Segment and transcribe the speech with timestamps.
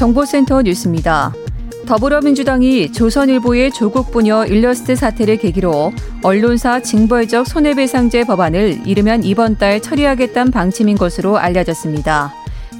[0.00, 1.34] 정보센터 뉴스입니다.
[1.84, 10.52] 더불어민주당이 조선일보의 조국 부녀 일러스트 사태를 계기로 언론사 징벌적 손해배상제 법안을 이르면 이번 달 처리하겠다는
[10.52, 12.32] 방침인 것으로 알려졌습니다.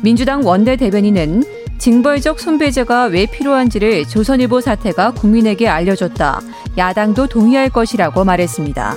[0.03, 1.45] 민주당 원내 대변인은
[1.77, 6.41] 징벌적 손배제가 왜 필요한지를 조선일보 사태가 국민에게 알려줬다.
[6.79, 8.97] 야당도 동의할 것이라고 말했습니다.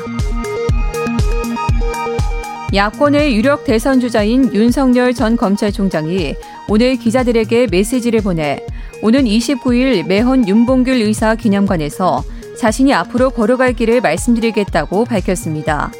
[2.73, 6.35] 야권의 유력 대선 주자인 윤석열 전 검찰총장이
[6.67, 8.65] 오늘 기자들에게 메시지를 보내
[9.03, 12.23] 오는 29일 매헌 윤봉길 의사 기념관에서
[12.57, 15.91] 자신이 앞으로 걸어갈 길을 말씀드리겠다고 밝혔습니다.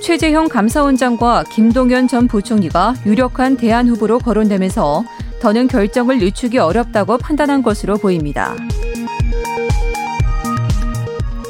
[0.00, 5.04] 최재형 감사원장과 김동연 전 부총리가 유력한 대안 후보로 거론되면서
[5.40, 8.56] 더는 결정을 늦추기 어렵다고 판단한 것으로 보입니다.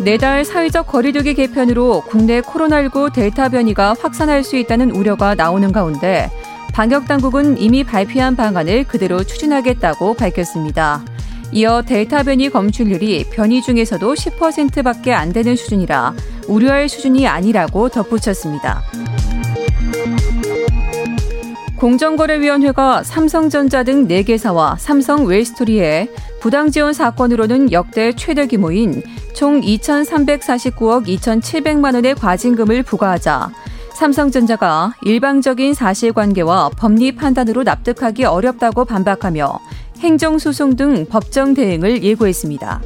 [0.07, 6.31] 내달 사회적 거리두기 개편으로 국내 코로나19 델타 변이가 확산할 수 있다는 우려가 나오는 가운데
[6.73, 11.03] 방역 당국은 이미 발표한 방안을 그대로 추진하겠다고 밝혔습니다.
[11.51, 16.15] 이어 델타 변이 검출률이 변이 중에서도 10%밖에 안 되는 수준이라
[16.47, 18.85] 우려할 수준이 아니라고 덧붙였습니다.
[21.79, 26.09] 공정거래위원회가 삼성전자 등 4개사와 삼성 웰스토리에
[26.41, 29.03] 부당 지원 사건으로는 역대 최대 규모인
[29.35, 33.51] 총 2,349억 2,700만 원의 과징금을 부과하자
[33.93, 39.59] 삼성전자가 일방적인 사실관계와 법리 판단으로 납득하기 어렵다고 반박하며
[40.01, 42.83] 행정소송 등 법정 대응을 예고했습니다.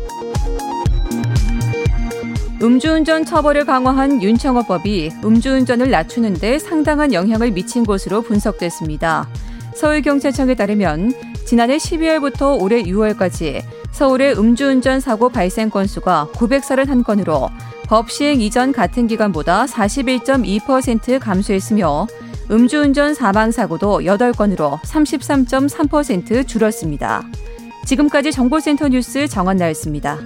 [2.63, 9.27] 음주운전 처벌을 강화한 윤청어법이 음주운전을 낮추는 데 상당한 영향을 미친 것으로 분석됐습니다.
[9.75, 11.15] 서울경찰청에 따르면
[11.47, 13.63] 지난해 12월부터 올해 6월까지
[13.93, 17.49] 서울의 음주운전 사고 발생 건수가 931건으로
[17.87, 22.07] 법 시행 이전 같은 기간보다 41.2% 감소했으며
[22.51, 27.23] 음주운전 사망사고도 8건으로 33.3% 줄었습니다.
[27.87, 30.19] 지금까지 정보센터 뉴스 정한나였습니다.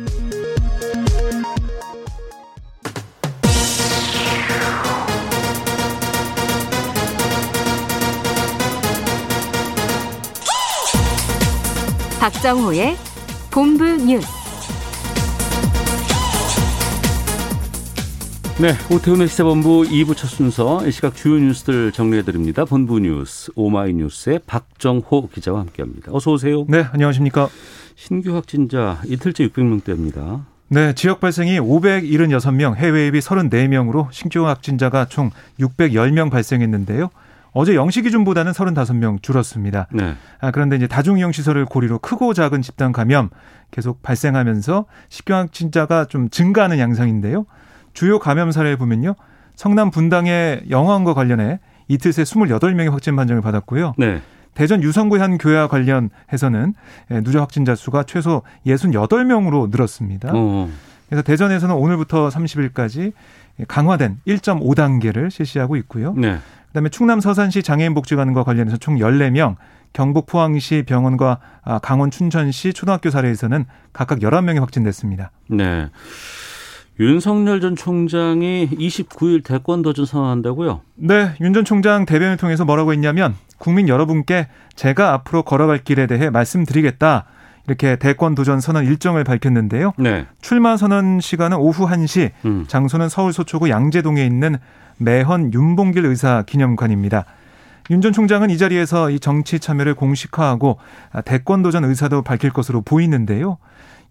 [12.25, 12.97] 박정호의
[13.51, 14.27] 본부 뉴스.
[18.59, 22.65] 네, 오태훈의 시사본부 2부 첫 순서 이 시각 주요 뉴스들 정리해드립니다.
[22.65, 26.13] 본부 뉴스 오마이뉴스의 박정호 기자와 함께합니다.
[26.15, 26.65] 어서 오세요.
[26.67, 27.51] 네, 안녕하십니까.
[27.95, 30.45] 신규 확진자 이틀째 600명대입니다.
[30.69, 35.31] 네, 지역 발생이 576명, 해외 입이 34명으로 신규 확진자가 총
[35.61, 37.11] 610명 발생했는데요.
[37.55, 39.87] 어제 영시 기준보다는 35명 줄었습니다.
[39.93, 40.15] 네.
[40.41, 43.31] 아, 그런데 이제 다중이용 시설을 고리로 크고 작은 집단 감염
[43.71, 47.47] 계속 발생하면서 신규 확진자가 좀 증가하는 양상인데요.
[47.93, 49.15] 주요 감염 사례를 보면요.
[49.55, 53.95] 성남 분당의 영화관과 관련해 이틀 새 28명의 확진 판정을 받았고요.
[53.99, 54.21] 네.
[54.55, 56.75] 대전 유성구 한 교회와 관련해서는
[57.13, 60.31] 예, 누적 확진자 수가 최소 68명으로 늘었습니다.
[60.33, 60.69] 어.
[61.09, 63.13] 그래서 대전에서는 오늘부터 30일까지
[63.69, 66.15] 강화된 1.5단계를 실시하고 있고요.
[66.17, 66.39] 네.
[66.75, 69.55] 그다음에 충남 서산시 장애인 복지관과 관련해서 총 14명,
[69.93, 75.31] 경북 포항시 병원과 아, 강원 춘천시 초등학교 사례에서는 각각 11명이 확진됐습니다.
[75.49, 75.89] 네.
[76.99, 80.81] 윤석열 전 총장이 29일 대권 도전 선언한다고요?
[80.97, 86.29] 네, 윤 전 총장 대변을 통해서 뭐라고 했냐면 국민 여러분께 제가 앞으로 걸어갈 길에 대해
[86.31, 87.27] 말씀드리겠다.
[87.69, 89.93] 이렇게 대권 도전 선언 일정을 밝혔는데요.
[89.97, 90.27] 네.
[90.43, 92.65] 출마 선언 시간은 오후 1시, 음.
[92.67, 94.59] 장소는 서울 서초구 양재동에 있는
[94.99, 97.25] 매헌 윤봉길 의사 기념관입니다.
[97.91, 100.79] 윤 전 총장은 이 자리에서 이 정치 참여를 공식화하고
[101.13, 103.59] 아, 대권 도전 의사도 밝힐 것으로 보이는데요.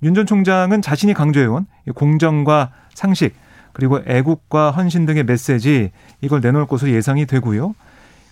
[0.04, 3.34] 윤 전 총장은 자신이 강조해온 이 공정과 상식
[3.72, 5.92] 그리고 애국과 헌신 등의 메시지
[6.22, 7.74] 이걸 내놓을 것으로 예상이 되고요.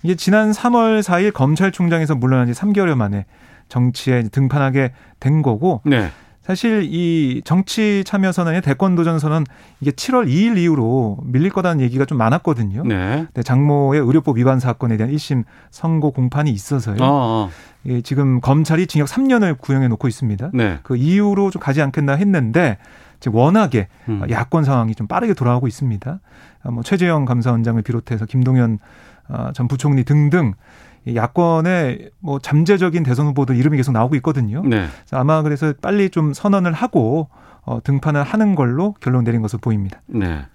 [0.04, 3.26] 이게 지난 3월 4일 검찰총장에서 물러난 지 3개월 만에
[3.70, 6.12] 정치에 등판하게 된 거고 네.
[6.42, 9.46] 사실 이 정치 참여 선언의 대권 도전 선언
[9.80, 12.84] 이게 7월 2일 이후로 밀릴 거라는 얘기가 좀 많았거든요.
[12.84, 13.28] 네.
[13.34, 16.98] 네, 장모의 의료법 위반 사건에 대한 1심 선고 공판이 있어서요.
[17.00, 17.50] 어, 어.
[17.86, 20.52] 예, 지금 검찰이 징역 3년을 구형해 놓고 있습니다.
[20.54, 20.80] 네.
[20.84, 22.78] 그 이후로 좀 가지 않겠나 했는데
[23.20, 24.24] 지금 워낙에 음.
[24.30, 26.20] 야권 상황이 좀 빠르게 돌아가고 있습니다.
[26.64, 28.80] 아, 뭐 최재형 감사원장을 비롯해서 김동연
[29.28, 34.62] 아, 전 부총리 등등 이 야권의 뭐 잠재적인 대선 후보들 이름이 계속 나오고 있거든요.
[34.66, 34.88] 네.
[35.12, 37.30] 아마 그래서 빨리 좀 선언을 하고
[37.64, 40.02] 어, 등판을 하는 걸로 결론 내린 것으로 보입니다.
[40.08, 40.46] 네.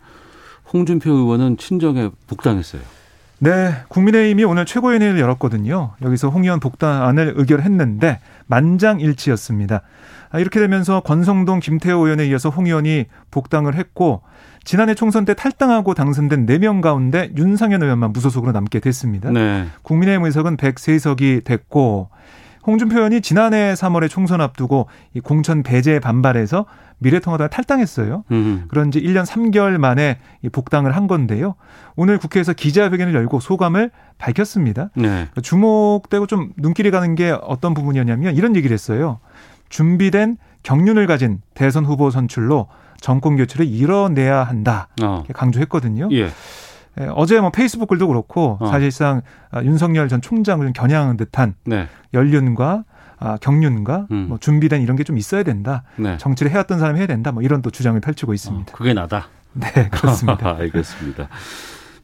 [0.73, 2.83] 홍준표 의원은 친정에 복당했어요.
[3.39, 5.93] 네, 국민의힘이 오늘 최고위원회를 열었거든요.
[6.03, 9.83] 여기서 홍 의원 복당안을 의결했는데 만장일치였습니다.
[10.31, 14.23] 아, 이렇게 되면서 권성동, 김태호 의원에 이어서 홍 의원이 복당을 했고
[14.65, 19.31] 지난해 총선 때 탈당하고 당선된 4명 가운데 윤상현 의원만 무소속으로 남게 됐습니다.
[19.31, 19.67] 네.
[19.83, 22.09] 국민의힘 의석은 103석이 됐고
[22.67, 26.67] 홍준표 의원이 지난해 3월에 총선 앞두고 이 공천 배제에 반발해서
[26.99, 28.25] 미래통합당을 탈당했어요.
[28.31, 28.65] 음.
[28.69, 31.55] 그런 지 1년 3개월 만에 이 복당을 한 건데요.
[31.95, 34.91] 오늘 국회에서 기자회견을 열고 소감을 밝혔습니다.
[34.95, 35.29] 네.
[35.43, 39.21] 주목되고 좀 눈길이 가는 게 어떤 부분이었냐면 이런 얘기를 했어요.
[39.69, 42.69] 준비된 경륜을 가진 대선 후보 선출로
[43.01, 44.89] 정권 교체를 이뤄내야 한다.
[45.03, 45.23] 어.
[45.33, 46.09] 강조했거든요.
[46.13, 46.31] 예.
[47.01, 48.67] 예, 어제 뭐 페이스북 글도 그렇고 어.
[48.69, 51.89] 사실상 아, 윤석열 전 총장을 겨냥하는 듯한 네.
[52.15, 52.85] 연륜과
[53.19, 54.27] 아, 경륜과 음.
[54.29, 55.83] 뭐 준비된 이런 게 좀 있어야 된다.
[55.97, 56.17] 네.
[56.19, 57.33] 정치를 해왔던 사람이 해야 된다.
[57.33, 58.73] 뭐 이런 또 주장을 펼치고 어, 있습니다.
[58.73, 59.29] 그게 나다.
[59.55, 60.57] 네, 그렇습니다.
[60.61, 61.29] 알겠습니다.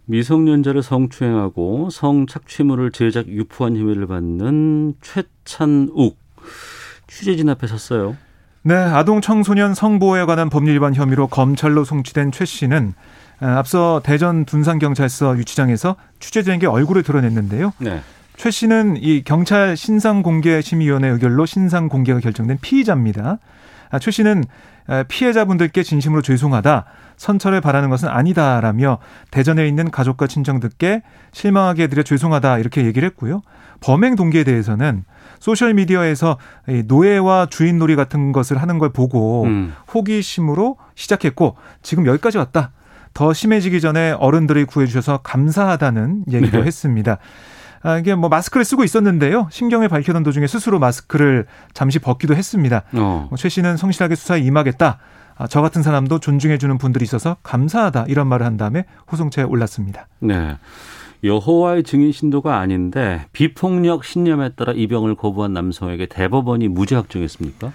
[0.06, 6.18] 미성년자를 성추행하고 성착취물을 제작 유포한 혐의를 받는 최찬욱
[7.06, 8.16] 취재진 앞에 섰어요.
[8.62, 13.02] 네, 아동 청소년 성보호에 관한 법률 위반 혐의로 검찰로 송치된 최 씨는 아,
[13.42, 17.72] 앞서 대전 둔산경찰서 유치장에서 취재진에게 얼굴을 드러냈는데요.
[17.78, 18.00] 네.
[18.36, 23.38] 최 씨는 이 경찰 신상공개심의위원회 의결로 신상공개가 결정된 피의자입니다.
[23.90, 24.44] 아, 최 씨는
[24.86, 26.84] 아, 피해자분들께 진심으로 죄송하다.
[27.16, 28.98] 선처를 바라는 것은 아니다라며
[29.30, 33.42] 대전에 있는 가족과 친정들께 실망하게 해드려 죄송하다 이렇게 얘기를 했고요.
[33.80, 35.04] 범행 동기에 대해서는
[35.38, 39.72] 소셜 미디어에서 이 노예와 주인 놀이 같은 것을 하는 걸 보고 음.
[39.92, 42.72] 호기심으로 시작했고 지금 여기까지 왔다.
[43.14, 46.64] 더 심해지기 전에 어른들이 구해주셔서 감사하다는 얘기도 네.
[46.64, 47.19] 했습니다.
[47.82, 49.49] 아, 이게 뭐 마스크를 쓰고 있었는데요.
[49.50, 52.82] 신경을 밝히던 도중에 스스로 마스크를 잠시 벗기도 했습니다.
[52.94, 53.26] 어.
[53.29, 54.99] 뭐최 씨는 성실하게 수사에 임하겠다.
[55.37, 58.06] 아, 저 같은 사람도 존중해주는 분들이 있어서 감사하다.
[58.09, 60.06] 이런 말을 한 다음에 호송차에 올랐습니다.
[60.20, 60.56] 네.
[61.25, 67.73] 여호와의 증인 신도가 아닌데 비폭력 신념에 따라 입영을 거부한 남성에게 대법원이 무죄 확정했습니까?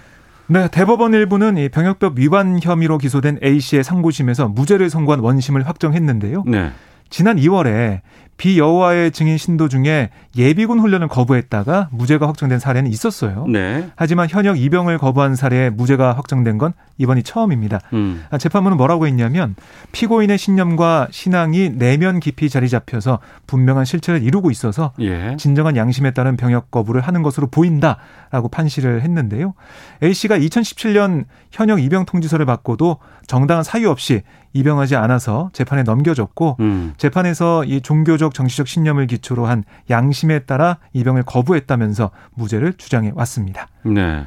[0.50, 6.44] 네, 대법원 일부는 이 병역법 위반 혐의로 기소된 A 씨의 상고심에서 무죄를 선고한 원심을 확정했는데요.
[6.46, 6.70] 네.
[7.10, 8.00] 지난 2월에
[8.38, 13.44] 비여호와의 증인 신도 중에 예비군 훈련을 거부했다가 무죄가 확정된 사례는 있었어요.
[13.48, 13.90] 네.
[13.96, 17.80] 하지만 현역 입영을 거부한 사례에 무죄가 확정된 건 이번이 처음입니다.
[17.92, 18.24] 음.
[18.30, 19.56] 아, 재판부는 뭐라고 했냐면
[19.92, 23.18] 피고인의 신념과 신앙이 내면 깊이 자리 잡혀서
[23.48, 25.36] 분명한 실체를 이루고 있어서 예.
[25.36, 29.54] 진정한 양심에 따른 병역 거부를 하는 것으로 보인다라고 판시를 했는데요.
[30.02, 36.94] A 씨가 2017년 현역 입영 통지서를 받고도 정당한 사유 없이 입영하지 않아서 재판에 넘겨졌고 음.
[36.96, 43.68] 재판에서 이 종교적 정치적 신념을 기초로 한 양심에 따라 입영을 거부했다면서 무죄를 주장해 왔습니다.
[43.84, 44.26] 네.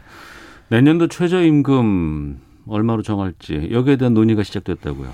[0.70, 5.10] 내년도 최저임금 얼마로 정할지 여기에 대한 논의가 시작됐다고요.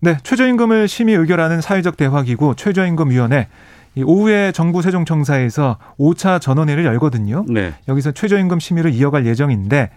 [0.00, 3.48] 네, 최저임금을 심의 의결하는 사회적 대화기구 최저임금위원회
[3.94, 7.44] 이 오후에 정부 세종청사에서 5차 전원회를 열거든요.
[7.48, 7.74] 네.
[7.88, 9.90] 여기서 최저임금 심의를 이어갈 예정인데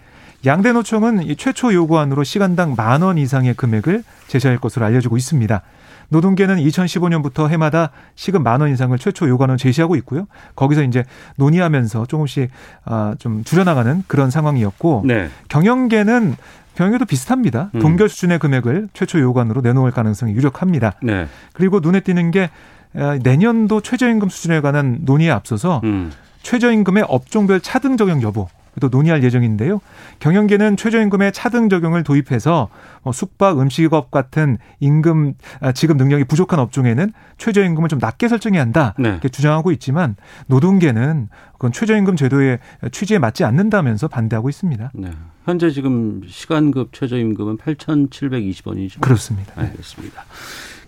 [0.45, 5.61] 양대 노총은 이 최초 요구안으로 시간당 만 원 이상의 금액을 제시할 것으로 알려지고 있습니다.
[6.09, 10.27] 노동계는 2015년부터 해마다 시급 만원 이상을 최초 요구안으로 제시하고 있고요.
[10.55, 11.03] 거기서 이제
[11.37, 12.49] 논의하면서 조금씩
[12.85, 15.29] 아, 좀 줄여나가는 그런 상황이었고 네.
[15.49, 16.35] 경영계는
[16.75, 17.71] 경영계도 비슷합니다.
[17.75, 17.79] 음.
[17.79, 20.93] 동결 수준의 금액을 최초 요구안으로 내놓을 가능성이 유력합니다.
[21.01, 21.27] 네.
[21.53, 22.49] 그리고 눈에 띄는 게
[22.95, 26.11] 아, 내년도 최저임금 수준에 관한 논의에 앞서서 음.
[26.43, 28.47] 최저임금의 업종별 차등 적용 여부
[28.79, 29.81] 또 논의할 예정인데요.
[30.19, 32.69] 경영계는 최저임금의 차등 적용을 도입해서
[33.03, 38.93] 뭐 숙박, 음식업 같은 임금 아, 지급 능력이 부족한 업종에는 최저임금을 좀 낮게 설정해야 한다
[38.97, 39.09] 네.
[39.09, 40.15] 이렇게 주장하고 있지만
[40.47, 42.59] 노동계는 그건 최저임금 제도의
[42.91, 44.91] 취지에 맞지 않는다면서 반대하고 있습니다.
[44.93, 45.11] 네.
[45.45, 49.01] 현재 지금 시간급 최저임금은 8,720원이죠.
[49.01, 49.53] 그렇습니다.
[49.61, 49.67] 네.
[49.67, 50.25] 알겠습니다.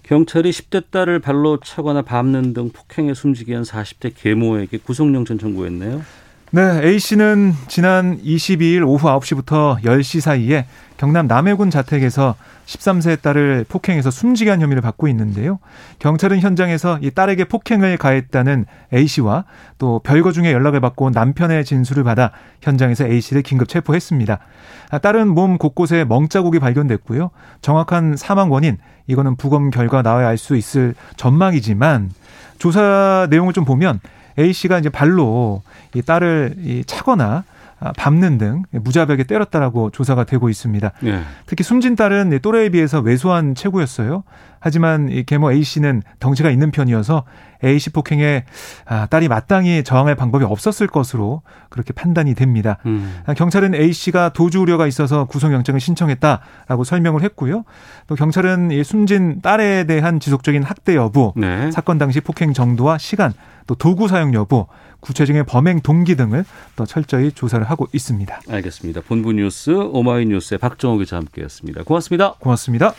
[0.03, 6.01] 경찰이 10대 딸을 발로 차거나 밟는 등 폭행에 숨지게 한 40대 계모에게 구속영장 청구했네요.
[6.49, 12.35] 네, A 씨는 지난 22일 오후 9시부터 10시 사이에 경남 남해군 자택에서
[12.65, 15.59] 13세 딸을 폭행해서 숨지게 한 혐의를 받고 있는데요.
[15.99, 19.43] 경찰은 현장에서 이 딸에게 폭행을 가했다는 A 씨와
[19.77, 24.39] 또 별거 중에 연락을 받고 온 남편의 진술을 받아 현장에서 A 씨를 긴급 체포했습니다.
[24.89, 27.29] 아, 딸은 몸 곳곳에 멍자국이 발견됐고요.
[27.61, 28.77] 정확한 사망 원인
[29.07, 32.11] 이거는 부검 결과 나와야 알 수 있을 전망이지만
[32.57, 33.99] 조사 내용을 좀 보면
[34.39, 35.61] A 씨가 이제 발로
[35.93, 37.43] 이 딸을 이 차거나
[37.79, 40.91] 아, 밟는 등 무자백에 때렸다라고 조사가 되고 있습니다.
[41.01, 41.21] 네.
[41.45, 44.23] 특히 숨진 딸은 또래에 비해서 왜소한 체구였어요.
[44.59, 47.23] 하지만 이 계모 A 씨는 덩치가 있는 편이어서
[47.63, 48.45] A 씨 폭행에
[48.85, 52.77] 아, 딸이 마땅히 저항할 방법이 없었을 것으로 그렇게 판단이 됩니다.
[52.85, 53.21] 음.
[53.25, 57.63] 아, 경찰은 A 씨가 도주 우려가 있어서 구속영장을 신청했다라고 설명을 했고요.
[58.07, 61.71] 또 경찰은 이 숨진 딸에 대한 지속적인 학대 여부, 네.
[61.71, 63.33] 사건 당시 폭행 정도와 시간,
[63.65, 64.67] 또 도구 사용 여부,
[64.99, 66.45] 구체적인 범행 동기 등을
[66.75, 68.41] 또 철저히 조사를 하고 있습니다.
[68.49, 69.01] 알겠습니다.
[69.07, 71.83] 본부 뉴스 오마이뉴스의 박정호 기자 함께했습니다.
[71.83, 72.33] 고맙습니다.
[72.39, 72.93] 고맙습니다.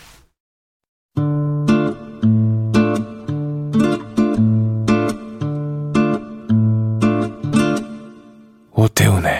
[8.78, 9.32] 오태훈의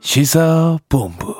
[0.00, 1.34] 시사본부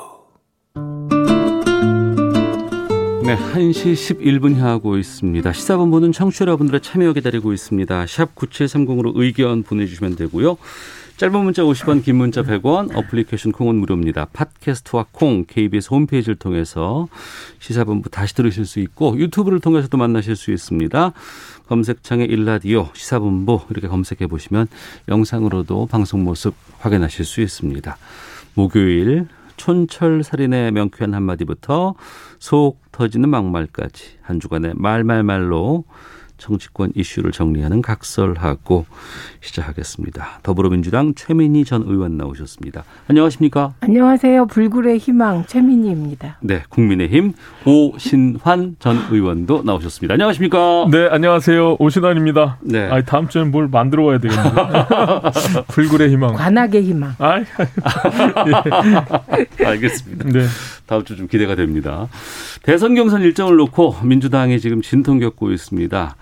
[3.23, 5.53] 네, 1시 11분 향하고 있습니다.
[5.53, 8.05] 시사본부는 청취자 여러분들의 참여 기다리고 있습니다.
[8.05, 10.57] 샵 9730으로 의견 보내주시면 되고요.
[11.17, 14.25] 짧은 문자 50원, 긴 문자 100원, 어플리케이션 콩은 무료입니다.
[14.33, 17.07] 팟캐스트와 콩, KBS 홈페이지를 통해서
[17.59, 21.13] 시사본부 다시 들으실 수 있고 유튜브를 통해서도 만나실 수 있습니다.
[21.67, 24.67] 검색창에 일라디오, 시사본부 이렇게 검색해 보시면
[25.07, 27.95] 영상으로도 방송 모습 확인하실 수 있습니다.
[28.55, 29.27] 목요일
[29.57, 31.93] 촌철살인의 명쾌한 한마디부터
[32.39, 35.85] 속 터지는 막말까지 한 주간의 말말말로
[36.47, 38.85] 정치권 이슈를 정리하는 각설하고
[39.39, 40.39] 시작하겠습니다.
[40.43, 42.83] 더불어민주당 최민희 전 의원 나오셨습니다.
[43.07, 43.73] 안녕하십니까?
[43.79, 44.47] 안녕하세요.
[44.47, 46.39] 불굴의 희망 최민희입니다.
[46.41, 47.31] 네, 국민의힘
[47.65, 50.15] 오신환 전 의원도 나오셨습니다.
[50.15, 50.87] 안녕하십니까?
[50.91, 51.77] 네, 안녕하세요.
[51.79, 52.57] 오신환입니다.
[52.61, 52.89] 네.
[52.91, 54.51] 아, 다음 주엔 뭘 만들어 와야 되겠는데.
[55.69, 56.33] 불굴의 희망.
[56.33, 57.15] 관악의 희망.
[57.19, 57.43] 아이,
[59.65, 60.29] 알겠습니다.
[60.29, 60.45] 네.
[60.85, 62.07] 다음 주 좀 기대가 됩니다.
[62.63, 66.15] 대선 경선 일정을 놓고 민주당이 지금 진통 겪고 있습니다.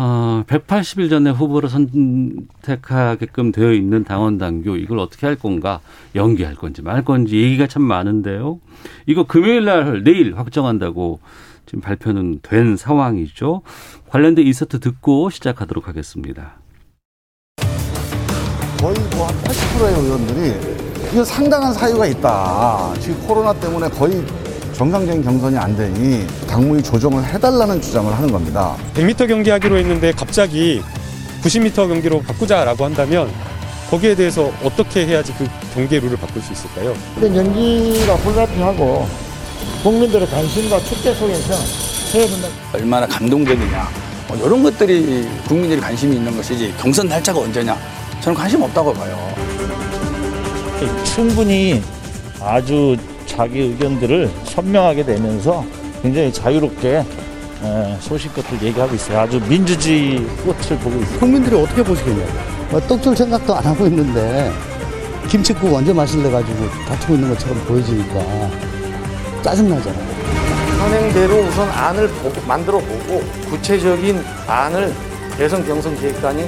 [0.00, 5.80] 어, 180일 전에 후보를 선택하게끔 되어 있는 당원 당규 이걸 어떻게 할 건가
[6.14, 8.60] 연기할 건지 말 건지 얘기가 참 많은데요.
[9.06, 11.18] 이거 금요일 날 내일 확정한다고
[11.66, 13.62] 지금 발표는 된 상황이죠.
[14.08, 16.60] 관련된 인서트 듣고 시작하도록 하겠습니다.
[18.80, 20.78] 거의 뭐 한 80%의 의원들이
[21.12, 22.94] 이거 상당한 사유가 있다.
[23.00, 24.24] 지금 코로나 때문에 거의
[24.78, 28.76] 정상적인 경선이 안 되니 당무위 조정을 해달라는 주장을 하는 겁니다.
[28.94, 30.80] 100m 경기하기로 했는데 갑자기
[31.42, 33.28] 90m 경기로 바꾸자라고 한다면
[33.90, 36.94] 거기에 대해서 어떻게 해야지 그 경기의 룰을 바꿀 수 있을까요?
[37.18, 39.08] 근데 연기가 불가피하고
[39.82, 41.54] 국민들의 관심과 축제 속에서
[42.14, 42.48] 해야 된다.
[42.72, 43.88] 얼마나 감동적이냐
[44.28, 47.76] 뭐 이런 것들이 국민들이 관심이 있는 것이지 경선 날짜가 언제냐
[48.20, 49.18] 저는 관심 없다고 봐요.
[51.02, 51.82] 충분히
[52.40, 52.96] 아주
[53.28, 55.64] 자기 의견들을 선명하게 내면서
[56.02, 57.04] 굉장히 자유롭게
[58.00, 59.20] 소신껏들 얘기하고 있어요.
[59.20, 61.18] 아주 민주주의 꽃을 보고 있어요.
[61.20, 62.30] 국민들이 어떻게 보시겠냐고.
[62.70, 64.52] 뭐 떡줄 생각도 안 하고 있는데
[65.28, 68.50] 김치국 언제 마실래 가지고 다투고 있는 것처럼 보여지니까
[69.42, 70.18] 짜증나잖아요.
[70.78, 73.20] 현행대로 우선 안을 보고, 만들어 보고
[73.50, 74.92] 구체적인 안을
[75.36, 76.46] 대선 경선 기획단이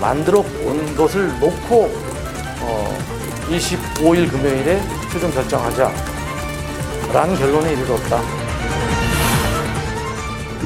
[0.00, 1.90] 만들어 본 것을 놓고
[2.62, 2.98] 어,
[3.48, 6.09] 25일 금요일에 최종 결정하자
[7.12, 8.20] 라는 결론에 이르렀다.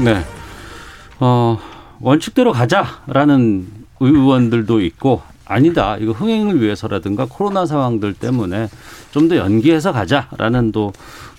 [0.05, 0.23] 네.
[1.21, 1.59] 어,
[2.01, 3.67] 원칙대로 가자라는
[4.01, 5.97] 의원들도 있고 아니다.
[5.99, 8.69] 이거 흥행을 위해서라든가 코로나 상황들 때문에
[9.11, 10.93] 좀 더 연기해서 가자라는 또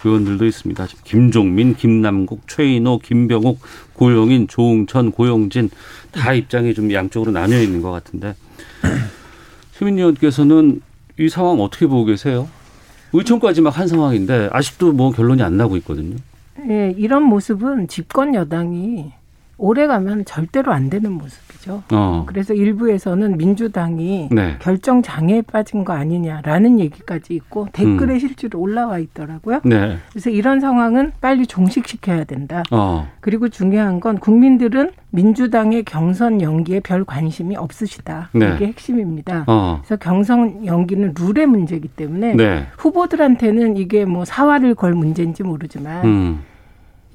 [0.03, 0.87] 의원들도 있습니다.
[1.03, 3.59] 김종민, 김남국, 최인호, 김병욱,
[3.93, 5.69] 고용인, 조웅천, 고용진
[6.11, 8.35] 다 입장이 좀 양쪽으로 나뉘어 있는 것 같은데
[9.77, 10.81] 시민 의원께서는
[11.19, 12.47] 이 상황 어떻게 보고 계세요?
[13.17, 16.15] 의총까지 막 한 상황인데 아직도 뭐 결론이 안 나고 있거든요.
[16.69, 19.11] 예, 이런 모습은 집권 여당이
[19.57, 21.83] 오래 가면 절대로 안 되는 모습이죠.
[21.91, 22.23] 어.
[22.27, 24.55] 그래서 일부에서는 민주당이 네.
[24.59, 28.19] 결정 장애에 빠진 거 아니냐라는 얘기까지 있고 댓글에 음.
[28.19, 29.61] 실제로 올라와 있더라고요.
[29.63, 29.97] 네.
[30.09, 32.63] 그래서 이런 상황은 빨리 종식시켜야 된다.
[32.71, 33.07] 어.
[33.21, 38.29] 그리고 중요한 건 국민들은 민주당의 경선 연기에 별 관심이 없으시다.
[38.33, 38.53] 네.
[38.55, 39.45] 이게 핵심입니다.
[39.47, 39.81] 어.
[39.81, 42.67] 그래서 경선 연기는 룰의 문제이기 때문에 네.
[42.77, 46.43] 후보들한테는 이게 뭐 사활을 걸 문제인지 모르지만 음.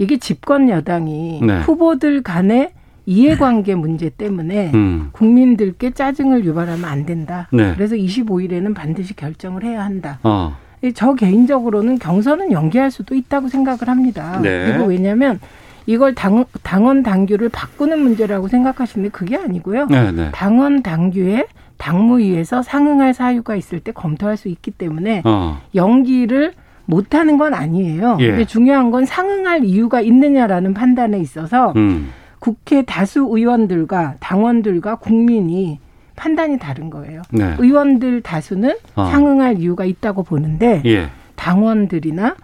[0.00, 1.61] 이게 집권 여당이 네.
[1.61, 2.73] 후보들 간의
[3.04, 5.11] 이해관계 문제 때문에 음.
[5.12, 7.49] 국민들께 짜증을 유발하면 안 된다.
[7.52, 7.75] 네.
[7.75, 10.19] 그래서 25일에는 반드시 결정을 해야 한다.
[10.23, 10.57] 어.
[10.95, 14.40] 저 개인적으로는 경선은 연기할 수도 있다고 생각을 합니다.
[14.42, 14.66] 네.
[14.66, 15.38] 그리고 왜냐하면
[15.85, 19.87] 이걸 당, 당원 당규를 바꾸는 문제라고 생각하시는데 그게 아니고요.
[19.87, 20.30] 네, 네.
[20.33, 25.61] 당원 당규에 당무위에서 상응할 사유가 있을 때 검토할 수 있기 때문에 어.
[25.75, 26.54] 연기를
[26.90, 28.18] 못하는 건 아니에요.
[28.20, 28.28] 예.
[28.28, 32.11] 근데 중요한 건 상응할 이유가 있느냐라는 판단에 있어서 음.
[32.40, 35.78] 국회 다수 의원들과 당원들과 국민이
[36.16, 37.23] 판단이 다른 거예요.
[37.30, 37.54] 네.
[37.59, 39.06] 의원들 다수는 어.
[39.06, 41.09] 상응할 이유가 있다고 보는데 예.
[41.37, 42.37] 당원들이나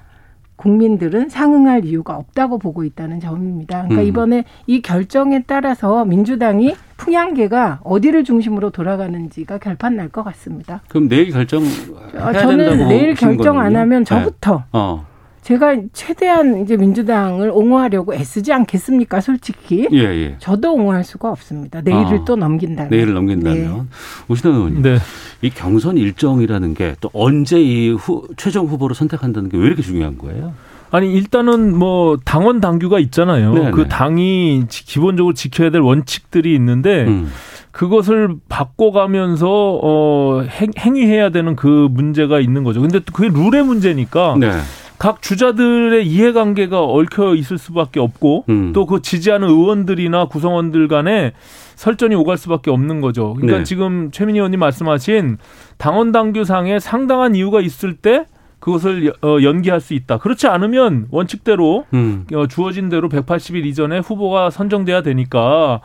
[0.57, 3.83] 국민들은 상응할 이유가 없다고 보고 있다는 점입니다.
[3.83, 4.07] 그러니까 음.
[4.07, 10.81] 이번에 이 결정에 따라서 민주당이 풍향계가 어디를 중심으로 돌아가는지가 결판 날 것 같습니다.
[10.89, 11.63] 그럼 내일 결정
[12.19, 13.79] 아, 해야 저는 된다고 내일 결정 안 거군요.
[13.81, 14.05] 하면 네.
[14.05, 15.05] 저부터 어.
[15.47, 19.21] 제가 최대한 이제 민주당을 옹호하려고 애쓰지 않겠습니까?
[19.21, 19.87] 솔직히.
[19.93, 20.37] 예, 예.
[20.41, 21.81] 저도 옹호할 수가 없습니다.
[21.83, 22.91] 내일을 아, 또 넘긴다면.
[22.91, 23.81] 내일을 넘긴다면 네.
[24.29, 24.99] 오신환 의원님,
[25.43, 30.19] 이 경선 일정이라는 게 또 언제 이 후, 최종 후보를 선택한다는 게 왜 이렇게 중요한
[30.19, 30.53] 거예요?
[30.91, 33.55] 아니 일단은 뭐 당원 당규가 있잖아요.
[33.55, 33.71] 네네.
[33.71, 37.31] 그 당이 지- 기본적으로 지켜야 될 원칙들이 있는데 음.
[37.71, 39.47] 그것을 바꿔가면서
[39.83, 42.81] 어 행, 행위해야 되는 그 문제가 있는 거죠.
[42.81, 44.51] 근데 또 그게 룰의 문제니까 네.
[44.99, 48.73] 각 주자들의 이해관계가 얽혀 있을 수밖에 없고 음.
[48.73, 51.33] 또그 지지하는 의원들이나 구성원들 간에
[51.75, 53.35] 설전이 오갈 수밖에 없는 거죠.
[53.35, 53.65] 그러니까 네.
[53.65, 55.37] 지금 최민희 의원님 말씀하신
[55.77, 58.25] 당원 당규상에 상당한 이유가 있을 때
[58.59, 60.17] 그것을 어, 연기할 수 있다.
[60.19, 62.25] 그렇지 않으면 원칙대로 음.
[62.35, 65.83] 어, 주어진 대로 180일 이전에 후보가 선정돼야 되니까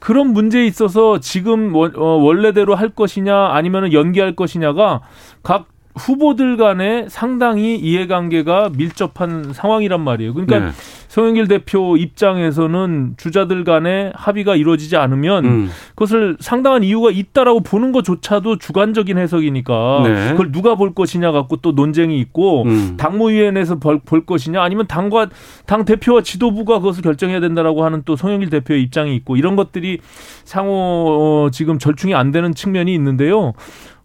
[0.00, 5.00] 그런 문제에 있어서 지금 원- 어, 원래대로 할 것이냐 아니면 연기할 것이냐가
[5.44, 5.66] 각
[5.98, 10.34] 후보들 간에 상당히 이해관계가 밀접한 상황이란 말이에요.
[10.34, 10.70] 그러니까 네.
[11.08, 15.70] 송영길 대표 입장에서는 주자들 간에 합의가 이루어지지 않으면 음.
[15.90, 20.30] 그것을 상당한 이유가 있다라고 보는 것조차도 주관적인 해석이니까 네.
[20.32, 22.94] 그걸 누가 볼 것이냐 갖고 또 논쟁이 있고 음.
[22.98, 25.28] 당무위원회에서 볼, 볼 것이냐 아니면 당과
[25.66, 30.00] 당 대표와 지도부가 그것을 결정해야 된다라고 하는 또 송영길 대표의 입장이 있고 이런 것들이
[30.44, 33.54] 상호 어, 지금 절충이 안 되는 측면이 있는데요.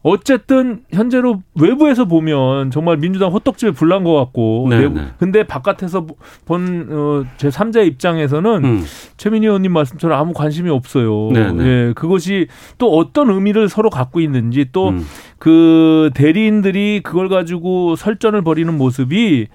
[0.05, 5.07] 어쨌든 현재로 외부에서 보면 정말 민주당 호떡집에 불난 것 같고 네, 내부- 네.
[5.17, 6.05] 근데 바깥에서
[6.45, 8.83] 본 어, 제3자 입장에서는 음.
[9.15, 11.29] 최민희 의원님 말씀처럼 아무 관심이 없어요.
[11.31, 11.63] 네, 네.
[11.65, 15.05] 예, 그것이 또 어떤 의미를 서로 갖고 있는지 또 음.
[15.39, 19.48] 그 대리인들이 그걸 가지고 설전을 벌이는 모습이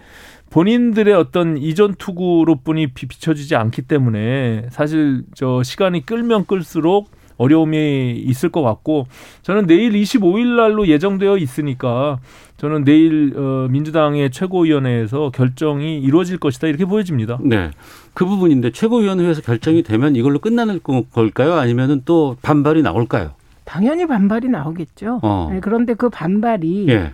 [0.50, 8.50] 본인들의 어떤 이전 투구로뿐이 비- 비춰지지 않기 때문에 사실 저 시간이 끌면 끌수록 어려움이 있을
[8.50, 9.06] 것 같고
[9.42, 12.18] 저는 내일 25일 날로 예정되어 있으니까
[12.58, 17.38] 저는 내일 어, 민주당의 최고위원회에서 결정이 이루어질 것이다 이렇게 보여집니다.
[17.40, 17.70] 네.
[18.14, 21.54] 그 부분인데 최고위원회에서 결정이 되면 이걸로 끝나는 거- 걸까요?
[21.54, 23.30] 아니면은 또 반발이 나올까요?
[23.64, 25.20] 당연히 반발이 나오겠죠.
[25.22, 25.48] 어.
[25.52, 27.12] 네, 그런데 그 반발이 예.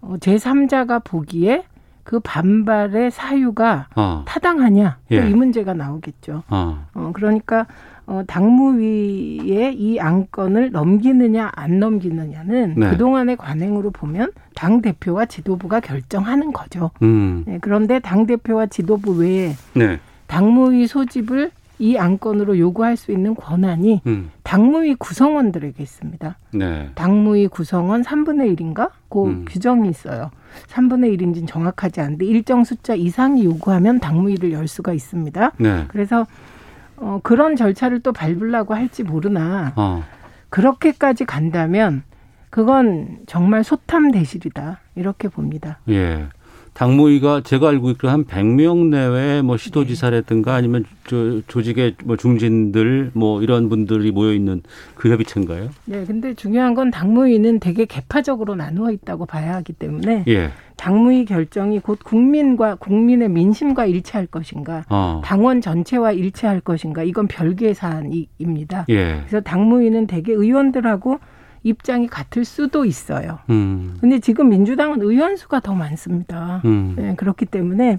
[0.00, 1.64] 어, 제3자가 보기에
[2.04, 4.22] 그 반발의 사유가 어.
[4.26, 5.28] 타당하냐 또 예.
[5.28, 6.44] 이 문제가 나오겠죠.
[6.48, 6.86] 어.
[6.94, 7.66] 어, 그러니까
[8.08, 12.88] 어, 당무위에 이 안건을 넘기느냐 안 넘기느냐는 네.
[12.88, 16.90] 그동안의 관행으로 보면 당 대표와 지도부가 결정하는 거죠.
[17.02, 17.44] 음.
[17.46, 20.00] 네, 그런데 당 대표와 지도부 외에 네.
[20.26, 24.30] 당무위 소집을 이 안건으로 요구할 수 있는 권한이 음.
[24.42, 26.38] 당무위 구성원들에게 있습니다.
[26.54, 26.88] 네.
[26.94, 28.90] 당무위 구성원 3분의 1인가?
[29.10, 29.44] 그 음.
[29.46, 30.30] 규정이 있어요.
[30.68, 35.52] 3분의 1인지는 정확하지 않은데 일정 숫자 이상이 요구하면 당무위를 열 수가 있습니다.
[35.58, 35.84] 네.
[35.88, 36.26] 그래서
[37.00, 40.04] 어, 그런 절차를 또 밟으려고 할지 모르나 어.
[40.50, 42.02] 그렇게까지 간다면
[42.50, 45.78] 그건 정말 소탐 대실이다 이렇게 봅니다.
[45.88, 46.28] 예.
[46.78, 53.42] 당무위가 제가 알고 있기로 한 100명 내외 뭐 시도지사라든가 아니면 저 조직의 뭐 중진들 뭐
[53.42, 54.62] 이런 분들이 모여 있는
[54.94, 55.70] 그 협의체인가요?
[55.86, 60.52] 네, 근데 중요한 건 당무위는 되게 개파적으로 나누어 있다고 봐야 하기 때문에 예.
[60.78, 65.20] 당무위 결정이 곧 국민과 국민의 민심과 일치할 것인가, 어.
[65.24, 68.86] 당원 전체와 일치할 것인가, 이건 별개의 사안입니다.
[68.88, 69.16] 예.
[69.18, 71.18] 그래서 당무위는 대개 의원들하고
[71.64, 73.40] 입장이 같을 수도 있어요.
[73.50, 73.96] 음.
[74.00, 76.62] 근데 지금 민주당은 의원 수가 더 많습니다.
[76.64, 76.94] 음.
[76.96, 77.98] 네, 그렇기 때문에